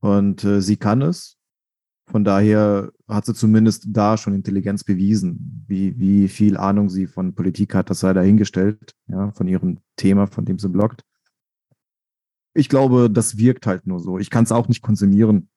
[0.00, 1.38] Und äh, sie kann es.
[2.10, 5.64] Von daher hat sie zumindest da schon Intelligenz bewiesen.
[5.66, 10.26] Wie, wie viel Ahnung sie von Politik hat, das sei dahingestellt, ja, von ihrem Thema,
[10.26, 11.04] von dem sie bloggt.
[12.54, 14.18] Ich glaube, das wirkt halt nur so.
[14.18, 15.48] Ich kann es auch nicht konsumieren.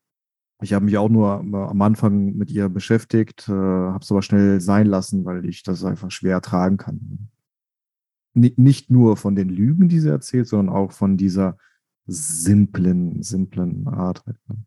[0.61, 4.61] Ich habe mich auch nur am Anfang mit ihr beschäftigt, äh, habe es aber schnell
[4.61, 7.29] sein lassen, weil ich das einfach schwer ertragen kann.
[8.33, 11.57] N nicht nur von den Lügen, die sie erzählt, sondern auch von dieser
[12.07, 14.25] simplen, simplen Art.
[14.25, 14.65] Halt, ne?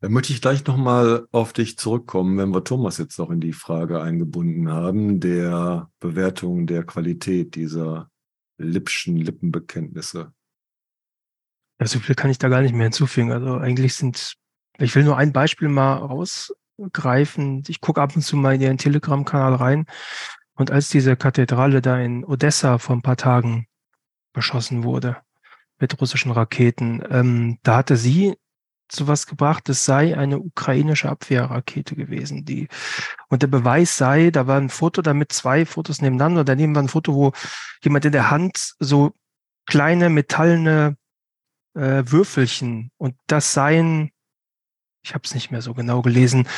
[0.00, 3.54] Dann möchte ich gleich nochmal auf dich zurückkommen, wenn wir Thomas jetzt noch in die
[3.54, 8.10] Frage eingebunden haben, der Bewertung der Qualität dieser
[8.58, 10.32] Lippschen Lippenbekenntnisse.
[11.80, 13.32] Ja, so viel kann ich da gar nicht mehr hinzufügen.
[13.32, 14.34] Also eigentlich sind,
[14.78, 17.62] ich will nur ein Beispiel mal rausgreifen.
[17.68, 19.86] Ich gucke ab und zu mal in ihren Telegram-Kanal rein.
[20.54, 23.66] Und als diese Kathedrale da in Odessa vor ein paar Tagen
[24.32, 25.18] beschossen wurde
[25.78, 28.36] mit russischen Raketen, ähm, da hatte sie
[28.90, 32.44] sowas gebracht, es sei eine ukrainische Abwehrrakete gewesen.
[32.44, 32.68] Die,
[33.28, 36.44] und der Beweis sei, da war ein Foto damit zwei Fotos nebeneinander.
[36.44, 37.32] Daneben war ein Foto, wo
[37.82, 39.12] jemand in der Hand so
[39.66, 40.96] kleine metallene
[41.76, 44.10] äh, Würfelchen und das seien,
[45.02, 46.48] ich habe es nicht mehr so genau gelesen,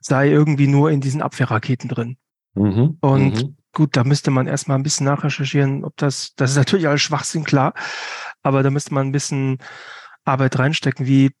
[0.00, 2.18] sei irgendwie nur in diesen Abwehrraketen drin.
[2.54, 3.56] Mhm, und mhm.
[3.72, 7.44] gut, da müsste man erstmal ein bisschen nachrecherchieren, ob das, das ist natürlich alles Schwachsinn,
[7.44, 7.74] klar,
[8.42, 9.58] aber da müsste man ein bisschen
[10.24, 11.32] Arbeit reinstecken, wie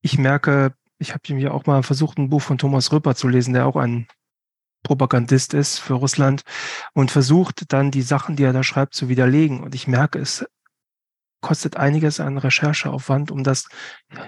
[0.00, 3.54] ich merke, ich habe mir auch mal versucht, ein Buch von Thomas Röper zu lesen,
[3.54, 4.06] der auch ein
[4.82, 6.42] Propagandist ist für Russland
[6.94, 9.60] und versucht dann die Sachen, die er da schreibt, zu widerlegen.
[9.60, 10.46] Und ich merke, es
[11.40, 13.68] kostet einiges an Rechercheaufwand, um das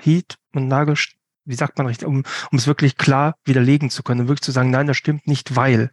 [0.01, 0.97] Hiet und Nagel,
[1.45, 4.53] wie sagt man richtig, um, um es wirklich klar widerlegen zu können, und wirklich zu
[4.53, 5.91] sagen, nein, das stimmt nicht, weil.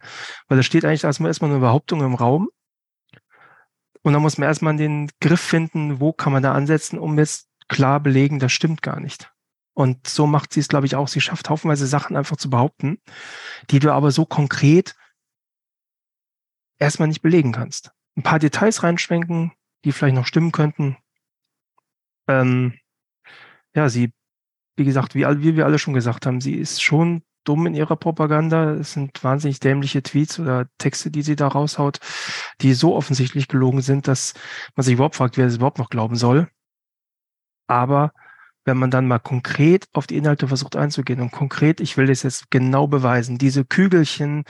[0.48, 2.48] Weil da steht eigentlich erstmal erstmal eine Behauptung im Raum.
[4.02, 7.48] Und dann muss man erstmal den Griff finden, wo kann man da ansetzen, um jetzt
[7.68, 9.30] klar belegen, das stimmt gar nicht.
[9.74, 11.06] Und so macht sie es, glaube ich, auch.
[11.06, 13.00] Sie schafft haufenweise Sachen einfach zu behaupten,
[13.70, 14.96] die du aber so konkret
[16.78, 17.92] erstmal nicht belegen kannst.
[18.16, 19.52] Ein paar Details reinschwenken,
[19.84, 20.96] die vielleicht noch stimmen könnten.
[22.28, 22.74] Ähm,
[23.74, 24.12] ja, sie,
[24.76, 27.96] wie gesagt, wie, wie wir alle schon gesagt haben, sie ist schon dumm in ihrer
[27.96, 28.72] Propaganda.
[28.74, 31.98] Es sind wahnsinnig dämliche Tweets oder Texte, die sie da raushaut,
[32.60, 34.34] die so offensichtlich gelogen sind, dass
[34.76, 36.48] man sich überhaupt fragt, wer es überhaupt noch glauben soll.
[37.66, 38.12] Aber
[38.64, 42.22] wenn man dann mal konkret auf die Inhalte versucht einzugehen und konkret, ich will das
[42.22, 44.44] jetzt genau beweisen, diese Kügelchen,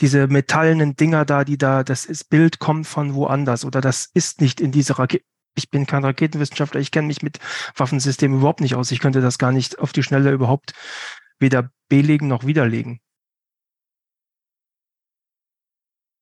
[0.00, 4.40] diese metallenen Dinger da, die da, das ist, Bild kommt von woanders oder das ist
[4.40, 5.24] nicht in dieser Rakete.
[5.58, 7.38] Ich bin kein Raketenwissenschaftler, ich kenne mich mit
[7.76, 8.90] Waffensystemen überhaupt nicht aus.
[8.92, 10.72] Ich könnte das gar nicht auf die Schnelle überhaupt
[11.38, 13.00] weder belegen noch widerlegen.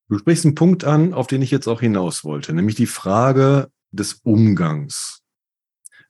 [0.09, 3.69] Du sprichst einen Punkt an, auf den ich jetzt auch hinaus wollte, nämlich die Frage
[3.91, 5.21] des Umgangs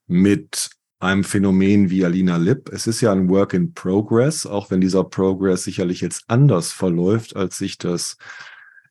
[0.06, 0.70] mit
[1.00, 2.70] einem Phänomen wie Alina Lipp.
[2.72, 7.36] Es ist ja ein Work in Progress, auch wenn dieser Progress sicherlich jetzt anders verläuft,
[7.36, 8.18] als sich das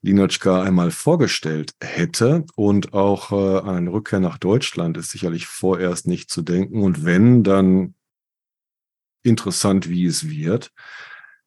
[0.07, 2.45] Linotschka einmal vorgestellt hätte.
[2.55, 6.83] Und auch äh, eine Rückkehr nach Deutschland ist sicherlich vorerst nicht zu denken.
[6.83, 7.95] Und wenn, dann
[9.23, 10.73] interessant, wie es wird.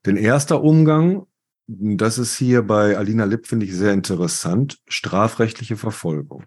[0.06, 1.26] Denn erster Umgang,
[1.68, 6.44] das ist hier bei Alina Lipp, finde ich sehr interessant, strafrechtliche Verfolgung.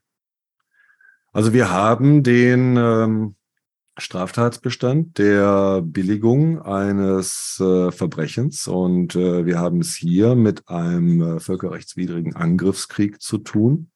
[1.33, 3.37] Also wir haben den ähm,
[3.99, 11.41] Straftatsbestand der Billigung eines äh, Verbrechens und äh, wir haben es hier mit einem äh,
[11.41, 13.91] völkerrechtswidrigen Angriffskrieg zu tun.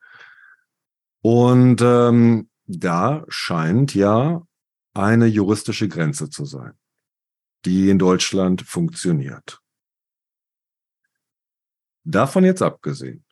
[1.22, 4.42] Und ähm, da scheint ja
[4.92, 6.72] eine juristische Grenze zu sein,
[7.64, 9.60] die in Deutschland funktioniert.
[12.04, 13.24] Davon jetzt abgesehen,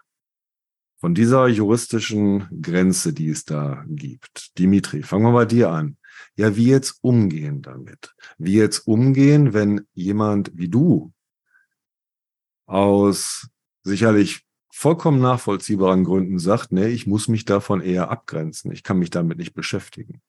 [0.99, 4.59] von dieser juristischen Grenze, die es da gibt.
[4.59, 5.99] Dimitri, fangen wir bei dir an
[6.37, 8.15] ja, wie jetzt umgehen damit?
[8.39, 11.13] Wie jetzt umgehen, wenn jemand wie du
[12.67, 13.49] aus
[13.83, 18.73] sicherlich vollkommen nachvollziehbaren Gründen sagt, nee, ich muss mich davon eher abgrenzen.
[18.73, 20.21] Ich kann mich damit nicht beschäftigen.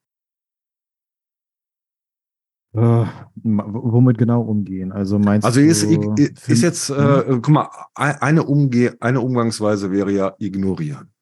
[2.76, 3.06] Äh,
[3.36, 4.92] womit genau umgehen?
[4.92, 5.68] Also meinst also du?
[5.68, 7.42] Also ist, ist, jetzt, äh, hm?
[7.42, 11.14] guck mal, eine, Umge eine Umgangsweise wäre ja ignorieren.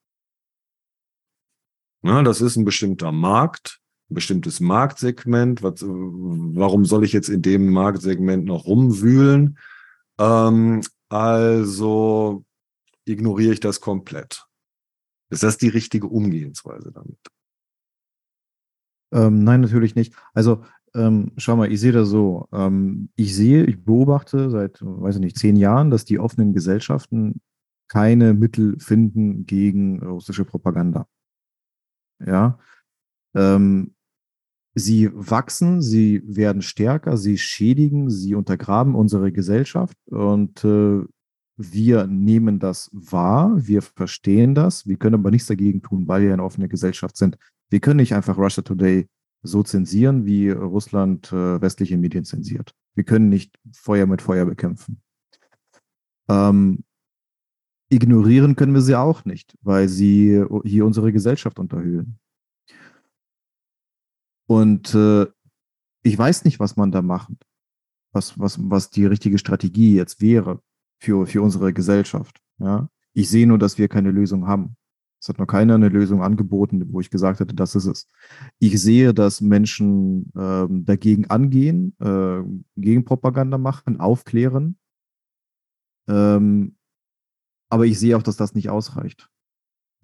[2.01, 3.80] Na, das ist ein bestimmter Markt,
[4.14, 5.64] ein bestimmtes Marktsegment.
[5.64, 9.57] Was, warum soll ich jetzt in dem Marktsegment noch rumwühlen?
[10.20, 12.45] Ähm, also
[13.05, 14.45] ignoriere ich das komplett.
[15.30, 17.18] Ist das die richtige Umgehensweise damit?
[19.11, 20.14] Ähm, nein, natürlich nicht.
[20.34, 20.64] Also
[20.95, 22.47] ähm, schau mal, ich sehe das so.
[22.51, 27.41] Ähm, ich sehe, ich beobachte seit, weiß ich nicht, zehn Jahren, dass die offenen Gesellschaften
[27.88, 31.07] keine Mittel finden gegen russische Propaganda.
[32.26, 32.59] Ja.
[33.36, 33.95] Ähm,
[34.74, 41.01] sie wachsen, sie werden stärker, sie schädigen, sie untergraben unsere Gesellschaft und äh,
[41.57, 46.34] wir nehmen das wahr, wir verstehen das, wir können aber nichts dagegen tun, weil wir
[46.34, 47.38] eine offene Gesellschaft sind.
[47.69, 49.07] Wir können nicht einfach Russia Today
[49.43, 52.74] so zensieren, wie Russland äh, westliche Medien zensiert.
[52.95, 55.01] Wir können nicht Feuer mit Feuer bekämpfen.
[56.30, 56.84] Ähm,
[57.89, 62.17] ignorieren können wir sie auch nicht, weil sie hier unsere Gesellschaft unterhöhlen.
[64.54, 65.26] Und äh,
[66.04, 67.34] ich weiß nicht, was man da macht,
[68.12, 70.62] was, was, was die richtige Strategie jetzt wäre
[70.99, 72.39] für, für unsere Gesellschaft.
[72.60, 72.88] Ja?
[73.14, 74.78] Ich sehe nur, dass wir keine Lösung haben.
[75.20, 78.12] Es hat noch keiner eine Lösung angeboten, wo ich gesagt hätte, das ist es.
[78.60, 82.43] Ich sehe, dass Menschen ähm, dagegen angehen, äh,
[82.76, 84.78] gegen Propaganda machen, aufklären.
[86.08, 86.76] Ähm,
[87.72, 89.32] aber ich sehe auch, dass das nicht ausreicht.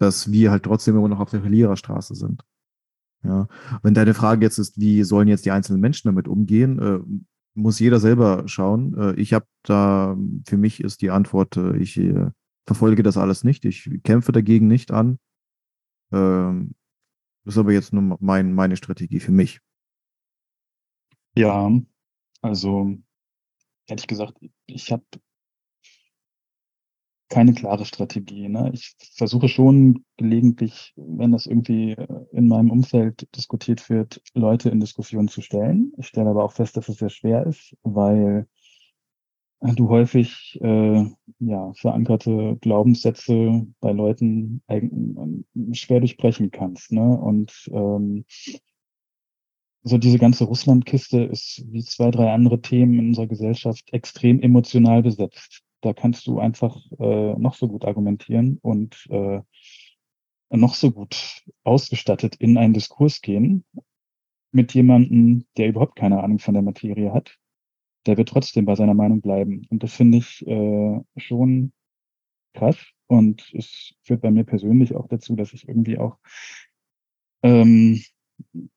[0.00, 2.42] Dass wir halt trotzdem immer noch auf der Verliererstraße sind.
[3.22, 3.48] Ja.
[3.82, 7.00] Wenn deine Frage jetzt ist, wie sollen jetzt die einzelnen Menschen damit umgehen, äh,
[7.54, 8.96] muss jeder selber schauen.
[8.96, 10.16] Äh, ich habe da,
[10.46, 12.30] für mich ist die Antwort, äh, ich äh,
[12.66, 13.64] verfolge das alles nicht.
[13.64, 15.18] Ich kämpfe dagegen nicht an.
[16.12, 16.74] Ähm,
[17.44, 19.60] das ist aber jetzt nur mein, meine Strategie für mich.
[21.36, 21.70] Ja,
[22.42, 22.96] also
[23.86, 25.04] ehrlich gesagt, ich habe
[27.30, 28.48] keine klare Strategie.
[28.48, 28.70] Ne?
[28.74, 31.96] Ich versuche schon gelegentlich, wenn das irgendwie
[32.32, 35.92] in meinem Umfeld diskutiert wird, Leute in Diskussion zu stellen.
[35.96, 38.46] Ich stelle aber auch fest, dass es sehr schwer ist, weil
[39.60, 41.04] du häufig äh,
[41.38, 44.62] ja, verankerte Glaubenssätze bei Leuten
[45.72, 46.92] schwer durchbrechen kannst.
[46.92, 47.16] Ne?
[47.16, 48.24] Und ähm,
[49.82, 55.02] so diese ganze Russlandkiste ist wie zwei, drei andere Themen in unserer Gesellschaft extrem emotional
[55.02, 55.62] besetzt.
[55.80, 59.40] Da kannst du einfach äh, noch so gut argumentieren und äh,
[60.50, 63.64] noch so gut ausgestattet in einen Diskurs gehen
[64.52, 67.38] mit jemandem, der überhaupt keine Ahnung von der Materie hat
[68.06, 69.66] der wird trotzdem bei seiner Meinung bleiben.
[69.70, 71.72] Und das finde ich äh, schon
[72.54, 72.78] krass.
[73.06, 76.18] Und es führt bei mir persönlich auch dazu, dass ich irgendwie auch
[77.42, 78.02] ähm,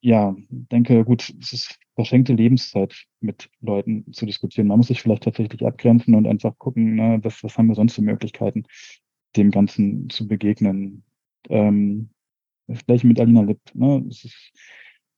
[0.02, 4.68] ja, denke, gut, es ist verschenkte Lebenszeit, mit Leuten zu diskutieren.
[4.68, 7.96] Man muss sich vielleicht tatsächlich abgrenzen und einfach gucken, ne, was, was haben wir sonst
[7.96, 8.66] für Möglichkeiten,
[9.36, 11.04] dem Ganzen zu begegnen.
[11.50, 12.10] Ähm,
[12.68, 13.62] das gleiche mit Alina Lipp.
[13.74, 14.06] Ne?
[14.10, 14.54] Es ist,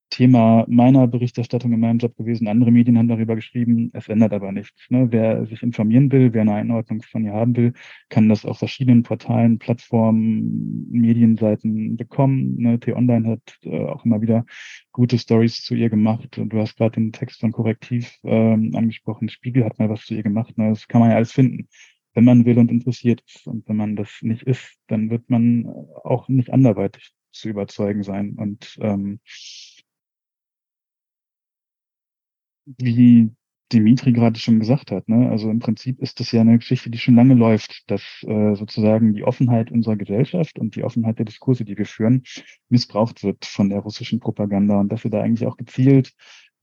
[0.10, 2.47] Thema meiner Berichterstattung in meinem Job gewesen.
[2.47, 3.89] Andere Medien haben darüber geschrieben.
[3.93, 4.89] Es ändert aber nichts.
[4.89, 5.08] Ne?
[5.12, 7.74] Wer sich informieren will, wer eine Einordnung von ihr haben will,
[8.10, 12.56] kann das auf verschiedenen Portalen, Plattformen, Medienseiten bekommen.
[12.58, 12.80] Ne?
[12.80, 14.45] T-Online hat äh, auch immer wieder
[14.91, 16.38] gute Stories zu ihr gemacht.
[16.38, 19.30] Und du hast gerade den Text von Korrektiv ähm, angesprochen.
[19.30, 20.58] Spiegel hat mal was zu ihr gemacht.
[20.58, 20.70] Ne?
[20.70, 21.68] Das kann man ja alles finden
[22.16, 23.45] wenn man will und interessiert ist.
[23.45, 25.68] Und wenn man das nicht ist, dann wird man
[26.03, 28.36] auch nicht anderweitig zu überzeugen sein.
[28.38, 29.20] Und ähm,
[32.66, 33.32] wie
[33.74, 35.30] Dimitri gerade schon gesagt hat, ne?
[35.30, 39.13] also im Prinzip ist das ja eine Geschichte, die schon lange läuft, dass äh, sozusagen
[39.13, 42.24] die Offenheit unserer Gesellschaft und die Offenheit der Diskurse, die wir führen,
[42.70, 46.13] missbraucht wird von der russischen Propaganda und dass sie da eigentlich auch gezielt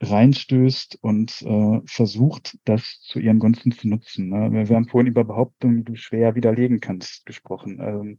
[0.00, 4.28] reinstößt und äh, versucht, das zu ihren Gunsten zu nutzen.
[4.28, 4.68] Ne?
[4.68, 7.78] Wir haben vorhin über Behauptungen, die du schwer widerlegen kannst, gesprochen.
[7.80, 8.18] Ähm,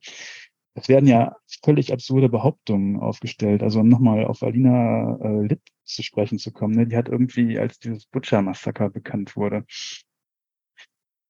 [0.76, 3.64] es werden ja völlig absurde Behauptungen aufgestellt.
[3.64, 6.88] Also um nochmal auf Alina äh, Lipp zu sprechen zu kommen, ne?
[6.88, 9.66] die hat irgendwie, als dieses Butcher-Massaker bekannt wurde,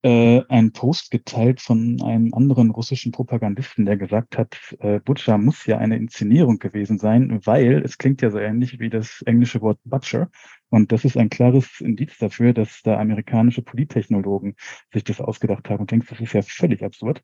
[0.03, 5.65] äh, einen Post geteilt von einem anderen russischen Propagandisten, der gesagt hat, äh, Butcher muss
[5.65, 9.79] ja eine Inszenierung gewesen sein, weil es klingt ja so ähnlich wie das englische Wort
[9.85, 10.29] Butcher.
[10.69, 14.55] Und das ist ein klares Indiz dafür, dass da amerikanische Polittechnologen
[14.91, 17.23] sich das ausgedacht haben und denkst, das ist ja völlig absurd.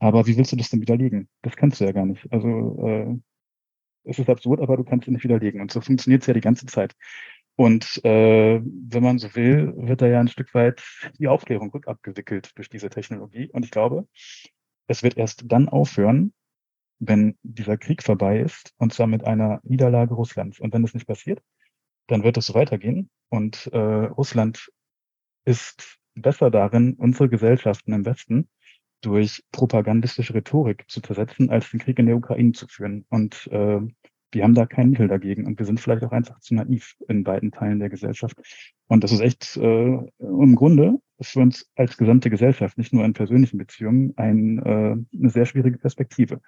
[0.00, 1.28] Aber wie willst du das denn widerlegen?
[1.42, 2.26] Das kannst du ja gar nicht.
[2.32, 3.16] Also äh,
[4.04, 5.60] es ist absurd, aber du kannst es nicht widerlegen.
[5.60, 6.96] Und so funktioniert es ja die ganze Zeit.
[7.56, 10.82] Und äh, wenn man so will, wird da ja ein Stück weit
[11.18, 13.50] die Aufklärung rückabgewickelt durch diese Technologie.
[13.52, 14.08] Und ich glaube,
[14.86, 16.32] es wird erst dann aufhören,
[16.98, 20.60] wenn dieser Krieg vorbei ist, und zwar mit einer Niederlage Russlands.
[20.60, 21.42] Und wenn das nicht passiert,
[22.06, 23.10] dann wird es so weitergehen.
[23.28, 24.70] Und äh, Russland
[25.44, 28.48] ist besser darin, unsere Gesellschaften im Westen
[29.00, 33.04] durch propagandistische Rhetorik zu zersetzen, als den Krieg in der Ukraine zu führen.
[33.08, 33.80] Und äh,
[34.32, 37.24] wir haben da kein Mittel dagegen und wir sind vielleicht auch einfach zu naiv in
[37.24, 38.36] beiden Teilen der Gesellschaft.
[38.86, 43.04] Und das ist echt äh, im Grunde ist für uns als gesamte Gesellschaft, nicht nur
[43.04, 46.40] in persönlichen Beziehungen, ein, äh, eine sehr schwierige Perspektive.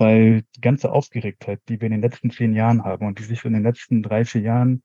[0.00, 3.44] Weil die ganze Aufgeregtheit, die wir in den letzten zehn Jahren haben und die sich
[3.44, 4.82] in den letzten drei, vier Jahren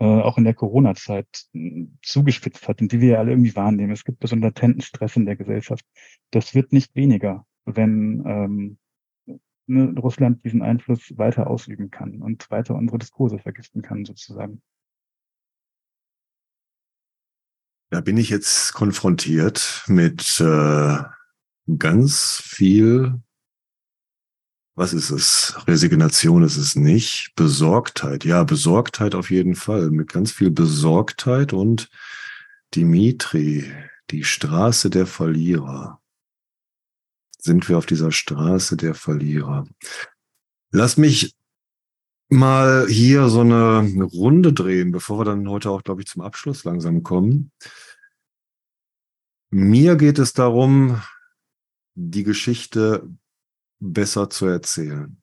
[0.00, 3.92] äh, auch in der Corona-Zeit äh, zugespitzt hat und die wir ja alle irgendwie wahrnehmen.
[3.92, 5.84] Es gibt so einen latenten Stress in der Gesellschaft.
[6.32, 8.78] Das wird nicht weniger, wenn ähm,
[9.68, 14.62] ne, Russland diesen Einfluss weiter ausüben kann und weiter unsere Diskurse vergiften kann, sozusagen.
[17.90, 20.98] Da bin ich jetzt konfrontiert mit äh,
[21.78, 23.22] ganz viel,
[24.76, 25.56] was ist es?
[25.66, 27.32] Resignation ist es nicht.
[27.34, 29.90] Besorgtheit, ja, Besorgtheit auf jeden Fall.
[29.90, 31.88] Mit ganz viel Besorgtheit und
[32.74, 33.72] Dimitri,
[34.10, 36.00] die Straße der Verlierer
[37.46, 39.66] sind wir auf dieser Straße der Verlierer.
[40.72, 41.34] Lass mich
[42.28, 46.64] mal hier so eine, Runde drehen, bevor wir dann heute auch, glaube ich, zum Abschluss
[46.64, 47.52] langsam kommen.
[49.48, 51.00] Mir geht es darum,
[51.94, 53.08] die Geschichte
[53.80, 55.20] besser zu erzählen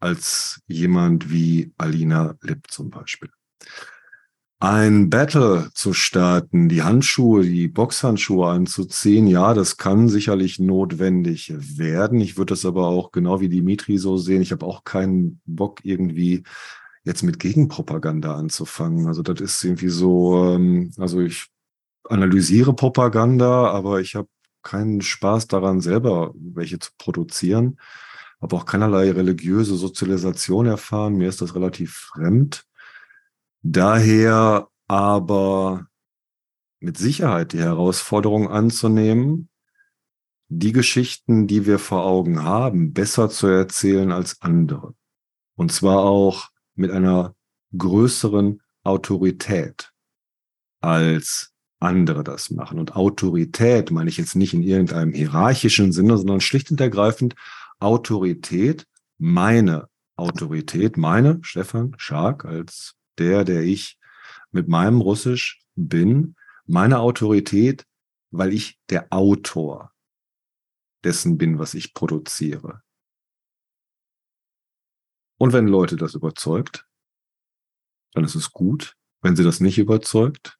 [0.00, 3.30] als jemand wie Alina Lipp zum Beispiel
[4.60, 12.20] ein Battle zu starten, die Handschuhe, die Boxhandschuhe anzuziehen, ja, das kann sicherlich notwendig werden.
[12.20, 14.42] Ich würde das aber auch genau wie Dimitri so sehen.
[14.42, 16.42] Ich habe auch keinen Bock irgendwie
[17.04, 19.06] jetzt mit Gegenpropaganda anzufangen.
[19.06, 21.46] Also das ist irgendwie so, ähm, also ich
[22.04, 24.28] analysiere Propaganda, aber ich habe
[24.62, 27.78] keinen Spaß daran, selber welche zu produzieren.
[28.40, 31.16] Habe auch keinerlei religiöse Sozialisation erfahren.
[31.16, 32.64] Mir ist das relativ fremd.
[33.62, 35.86] Daher aber
[36.80, 39.50] mit Sicherheit die Herausforderung anzunehmen,
[40.48, 44.94] die Geschichten, die wir vor Augen haben, besser zu erzählen als andere.
[45.54, 47.34] Und zwar auch mit einer
[47.76, 49.92] größeren Autorität,
[50.80, 52.78] als andere das machen.
[52.78, 57.34] Und Autorität meine ich jetzt nicht in irgendeinem hierarchischen Sinne, sondern schlicht und ergreifend
[57.80, 58.86] Autorität,
[59.18, 63.98] meine Autorität, meine Stefan Schark als der, der ich
[64.50, 67.86] mit meinem Russisch bin, meine Autorität,
[68.30, 69.92] weil ich der Autor
[71.02, 72.82] dessen bin, was ich produziere.
[75.38, 76.86] Und wenn Leute das überzeugt,
[78.12, 78.96] dann ist es gut.
[79.22, 80.59] Wenn sie das nicht überzeugt,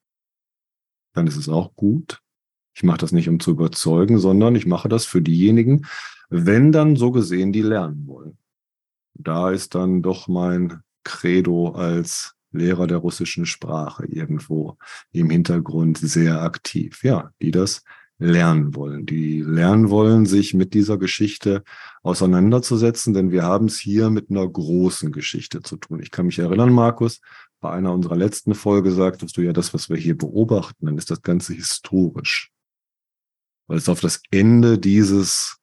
[1.13, 2.21] dann ist es auch gut.
[2.75, 5.87] Ich mache das nicht, um zu überzeugen, sondern ich mache das für diejenigen,
[6.29, 8.39] wenn dann so gesehen, die lernen wollen.
[9.15, 14.77] Da ist dann doch mein Credo als Lehrer der russischen Sprache irgendwo
[15.13, 17.85] im Hintergrund sehr aktiv, ja, die das
[18.19, 21.65] lernen wollen, die lernen wollen, sich mit dieser Geschichte
[22.03, 26.01] auseinanderzusetzen, denn wir haben es hier mit einer großen Geschichte zu tun.
[26.03, 27.21] Ich kann mich erinnern, Markus,
[27.61, 31.11] bei einer unserer letzten Folge sagtest du ja, das, was wir hier beobachten, dann ist
[31.11, 32.51] das Ganze historisch,
[33.67, 35.59] weil es auf das Ende dieses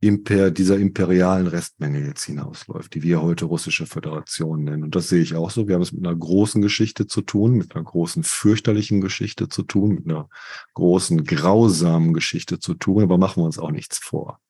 [0.00, 4.82] Imper, dieser imperialen Restmenge jetzt hinausläuft, die wir heute russische Föderation nennen.
[4.82, 5.66] Und das sehe ich auch so.
[5.66, 9.62] Wir haben es mit einer großen Geschichte zu tun, mit einer großen fürchterlichen Geschichte zu
[9.62, 10.28] tun, mit einer
[10.74, 14.40] großen grausamen Geschichte zu tun, aber machen wir uns auch nichts vor.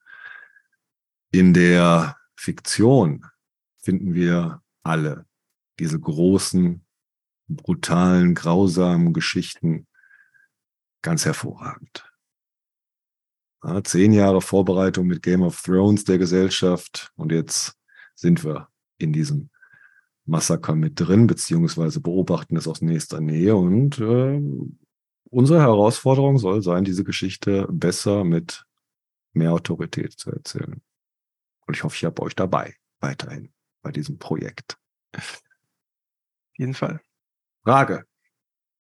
[1.31, 3.27] In der Fiktion
[3.77, 5.27] finden wir alle
[5.79, 6.85] diese großen,
[7.49, 9.87] brutalen, grausamen Geschichten
[11.03, 12.11] ganz hervorragend.
[13.63, 17.79] Ja, zehn Jahre Vorbereitung mit Game of Thrones der Gesellschaft und jetzt
[18.15, 18.69] sind wir
[18.99, 19.51] in diesem
[20.27, 23.57] Massaker mit drin, beziehungsweise beobachten es aus nächster Nähe.
[23.57, 24.41] Und äh,
[25.31, 28.65] unsere Herausforderung soll sein, diese Geschichte besser mit
[29.33, 30.81] mehr Autorität zu erzählen.
[31.67, 33.53] Und ich hoffe, ich habe euch dabei, weiterhin
[33.83, 34.79] bei diesem Projekt.
[36.57, 37.01] Jeden Fall.
[37.65, 38.05] Frage.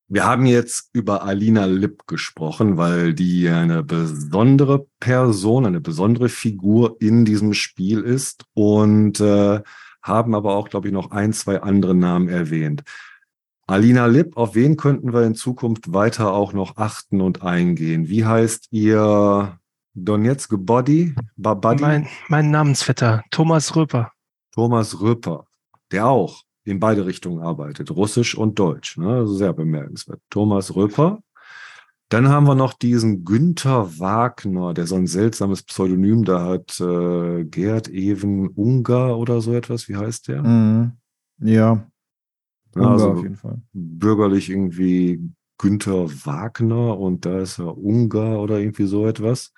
[0.06, 6.96] Wir haben jetzt über Alina Lipp gesprochen, weil die eine besondere Person, eine besondere Figur
[7.00, 9.62] in diesem Spiel ist und äh,
[10.02, 12.82] haben aber auch, glaube ich, noch ein, zwei andere Namen erwähnt.
[13.66, 18.08] Alina Lipp, auf wen könnten wir in Zukunft weiter auch noch achten und eingehen?
[18.08, 19.58] Wie heißt ihr
[19.94, 21.14] Donetsk Body?
[21.36, 21.82] Babadi?
[21.82, 24.12] Mein, mein Namensvetter, Thomas Röper.
[24.52, 25.46] Thomas Röper,
[25.90, 28.96] der auch in beide Richtungen arbeitet, Russisch und Deutsch.
[28.96, 29.08] Ne?
[29.08, 30.20] Also sehr bemerkenswert.
[30.30, 31.20] Thomas Röper.
[32.08, 36.78] Dann haben wir noch diesen Günther Wagner, der so ein seltsames Pseudonym da hat.
[36.80, 39.88] Äh, Gerd Even Ungar oder so etwas.
[39.88, 40.42] Wie heißt der?
[40.42, 40.92] Mhm.
[41.38, 41.86] Ja.
[42.74, 43.60] Ungar also auf jeden Fall.
[43.72, 49.52] Bürgerlich irgendwie Günther Wagner und da ist er Ungar oder irgendwie so etwas.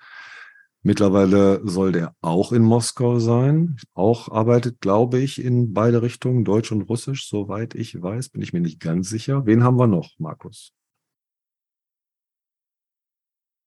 [0.87, 3.75] Mittlerweile soll der auch in Moskau sein.
[3.93, 8.53] Auch arbeitet, glaube ich, in beide Richtungen, Deutsch und Russisch, soweit ich weiß, bin ich
[8.53, 9.45] mir nicht ganz sicher.
[9.45, 10.71] Wen haben wir noch, Markus?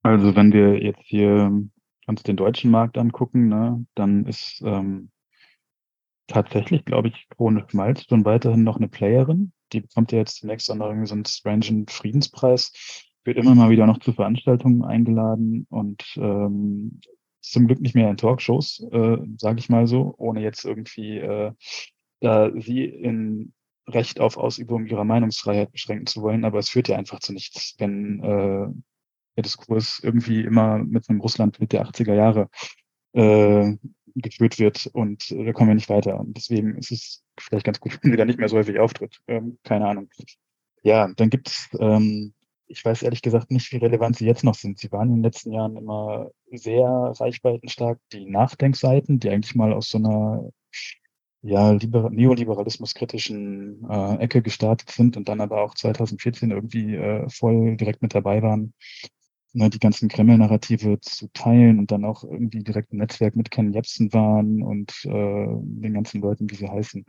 [0.02, 1.52] Also wenn wir jetzt hier
[2.06, 5.10] uns den deutschen Markt angucken, ne, dann ist ähm,
[6.26, 9.52] tatsächlich, glaube ich, Krone Schmalz schon weiterhin noch eine Playerin.
[9.74, 13.86] Die bekommt ja jetzt zunächst auch noch so einen strangen Friedenspreis, wird immer mal wieder
[13.86, 17.00] noch zu Veranstaltungen eingeladen und ähm,
[17.40, 21.52] zum Glück nicht mehr in Talkshows, äh, sage ich mal so, ohne jetzt irgendwie äh,
[22.20, 23.52] da sie in
[23.88, 27.74] Recht auf Ausübung ihrer Meinungsfreiheit beschränken zu wollen, aber es führt ja einfach zu nichts,
[27.78, 28.68] wenn äh,
[29.36, 32.48] der Diskurs irgendwie immer mit einem Russland mit der 80er Jahre
[33.12, 33.76] äh,
[34.14, 36.20] geführt wird und äh, da kommen wir nicht weiter.
[36.20, 39.20] Und deswegen ist es vielleicht ganz gut, wenn sie da nicht mehr so häufig auftritt.
[39.26, 40.08] Ähm, keine Ahnung.
[40.82, 42.32] Ja, dann gibt es, ähm,
[42.70, 44.78] ich weiß ehrlich gesagt nicht, wie relevant sie jetzt noch sind.
[44.78, 47.98] Sie waren in den letzten Jahren immer sehr reichweitenstark.
[48.12, 50.50] Die Nachdenkseiten, die eigentlich mal aus so einer
[51.42, 58.02] ja, neoliberalismuskritischen äh, Ecke gestartet sind und dann aber auch 2014 irgendwie äh, voll direkt
[58.02, 58.74] mit dabei waren,
[59.52, 63.72] ne, die ganzen Kreml-Narrative zu teilen und dann auch irgendwie direkt im Netzwerk mit Ken
[63.72, 67.04] Jebsen waren und äh, den ganzen Leuten, wie sie heißen.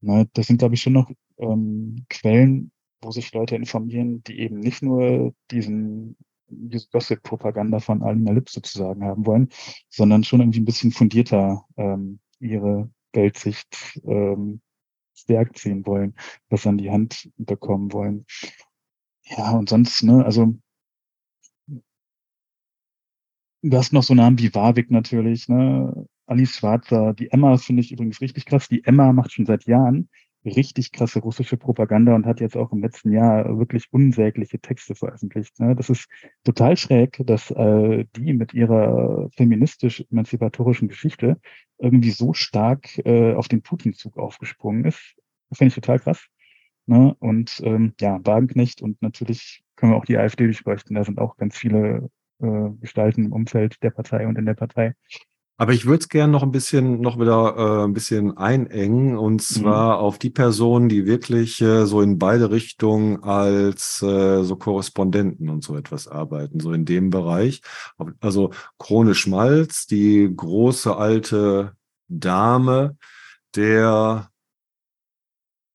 [0.00, 2.72] Ne, das sind, glaube ich, schon noch ähm, Quellen,
[3.02, 6.16] wo sich Leute informieren, die eben nicht nur diesen
[6.52, 9.48] diese Gossip-Propaganda von Alina Lipp sozusagen haben wollen,
[9.88, 14.60] sondern schon irgendwie ein bisschen fundierter ähm, ihre Weltsicht ähm,
[15.14, 16.14] stärkt sehen wollen,
[16.48, 18.26] was an die Hand bekommen wollen.
[19.24, 20.54] Ja, und sonst, ne, also
[23.62, 26.06] Du hast noch so Namen wie Warwick natürlich, ne?
[26.26, 27.12] Alice Schwarzer.
[27.12, 28.68] Die Emma finde ich übrigens richtig krass.
[28.68, 30.08] Die Emma macht schon seit Jahren
[30.44, 35.58] richtig krasse russische Propaganda und hat jetzt auch im letzten Jahr wirklich unsägliche Texte veröffentlicht.
[35.60, 35.76] Ne?
[35.76, 36.08] Das ist
[36.44, 41.38] total schräg, dass äh, die mit ihrer feministisch-emanzipatorischen Geschichte
[41.78, 45.16] irgendwie so stark äh, auf den Putin-Zug aufgesprungen ist.
[45.50, 46.26] Das finde ich total krass.
[46.86, 47.14] Ne?
[47.18, 50.96] Und ähm, ja, Wagenknecht und natürlich können wir auch die AfD durchleuchten.
[50.96, 52.10] Da sind auch ganz viele
[52.40, 54.94] äh, gestalten im Umfeld der Partei und in der Partei.
[55.60, 59.34] Aber ich würde es gerne noch ein bisschen, noch wieder äh, ein bisschen einengen und
[59.34, 59.38] mhm.
[59.40, 60.04] zwar mhm.
[60.04, 65.62] auf die Personen, die wirklich äh, so in beide Richtungen als äh, so Korrespondenten und
[65.62, 67.60] so etwas arbeiten, so in dem Bereich.
[68.20, 71.74] Also Krone Schmalz, die große alte
[72.08, 72.96] Dame,
[73.54, 74.30] der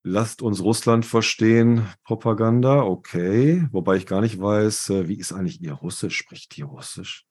[0.07, 3.67] Lasst uns Russland verstehen, Propaganda, okay.
[3.71, 6.17] Wobei ich gar nicht weiß, äh, wie ist eigentlich ihr Russisch?
[6.17, 7.27] Spricht die Russisch?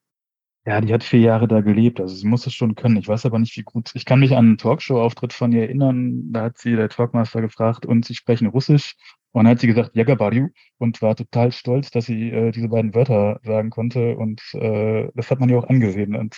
[0.67, 2.97] Ja, die hat vier Jahre da gelebt, also sie muss es schon können.
[2.97, 3.91] Ich weiß aber nicht, wie gut.
[3.95, 6.33] Ich kann mich an einen Talkshow-Auftritt von ihr erinnern.
[6.33, 8.97] Da hat sie der Talkmaster gefragt und sie sprechen Russisch.
[9.33, 10.49] Und dann hat sie gesagt, Jagabariu
[10.79, 14.17] und war total stolz, dass sie äh, diese beiden Wörter sagen konnte.
[14.17, 16.17] Und äh, das hat man ja auch angesehen.
[16.17, 16.37] Und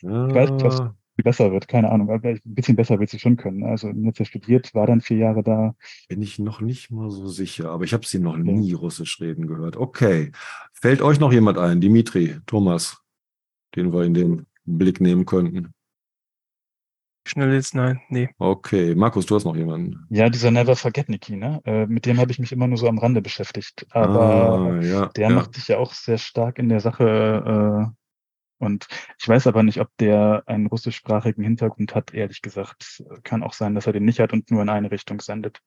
[0.00, 0.28] ja.
[0.28, 2.10] ich weiß nicht, was ah besser wird, keine Ahnung.
[2.10, 3.64] Aber ein bisschen besser wird sie schon können.
[3.64, 5.74] Also jetzt studiert, war dann vier Jahre da.
[6.08, 8.76] Bin ich noch nicht mal so sicher, aber ich habe sie noch nie ja.
[8.76, 9.76] Russisch reden gehört.
[9.76, 10.32] Okay.
[10.72, 11.80] Fällt euch noch jemand ein?
[11.80, 13.02] Dimitri, Thomas,
[13.76, 15.72] den wir in den Blick nehmen könnten?
[17.26, 18.28] Schnell jetzt, nein, nee.
[18.38, 20.06] Okay, Markus, du hast noch jemanden.
[20.10, 21.60] Ja, dieser Never Forget Niki, ne?
[21.64, 23.84] Äh, mit dem habe ich mich immer nur so am Rande beschäftigt.
[23.90, 25.34] Aber ah, ja, der ja.
[25.34, 28.86] macht sich ja auch sehr stark in der Sache äh, und
[29.18, 33.02] ich weiß aber nicht, ob der einen russischsprachigen Hintergrund hat, ehrlich gesagt.
[33.24, 35.60] Kann auch sein, dass er den nicht hat und nur in eine Richtung sendet.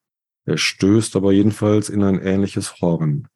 [0.45, 3.27] Er stößt aber jedenfalls in ein ähnliches Horn.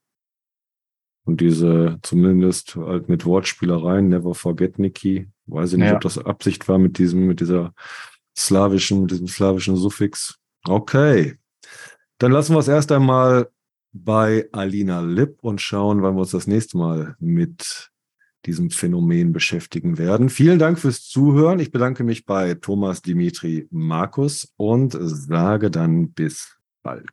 [1.26, 5.96] Und diese, zumindest halt mit Wortspielereien, Never Forget Nikki, weiß ich nicht, ja.
[5.96, 7.74] ob das Absicht war mit diesem, mit dieser
[8.38, 10.38] slawischen, mit diesem slawischen Suffix.
[10.66, 11.36] Okay.
[12.18, 13.50] Dann lassen wir es erst einmal
[13.94, 17.92] bei Alina Lipp und schauen, wann wir uns das nächste Mal mit
[18.46, 20.30] diesem Phänomen beschäftigen werden.
[20.30, 21.60] Vielen Dank fürs Zuhören.
[21.60, 27.10] Ich bedanke mich bei Thomas Dimitri Markus und sage dann bis bald.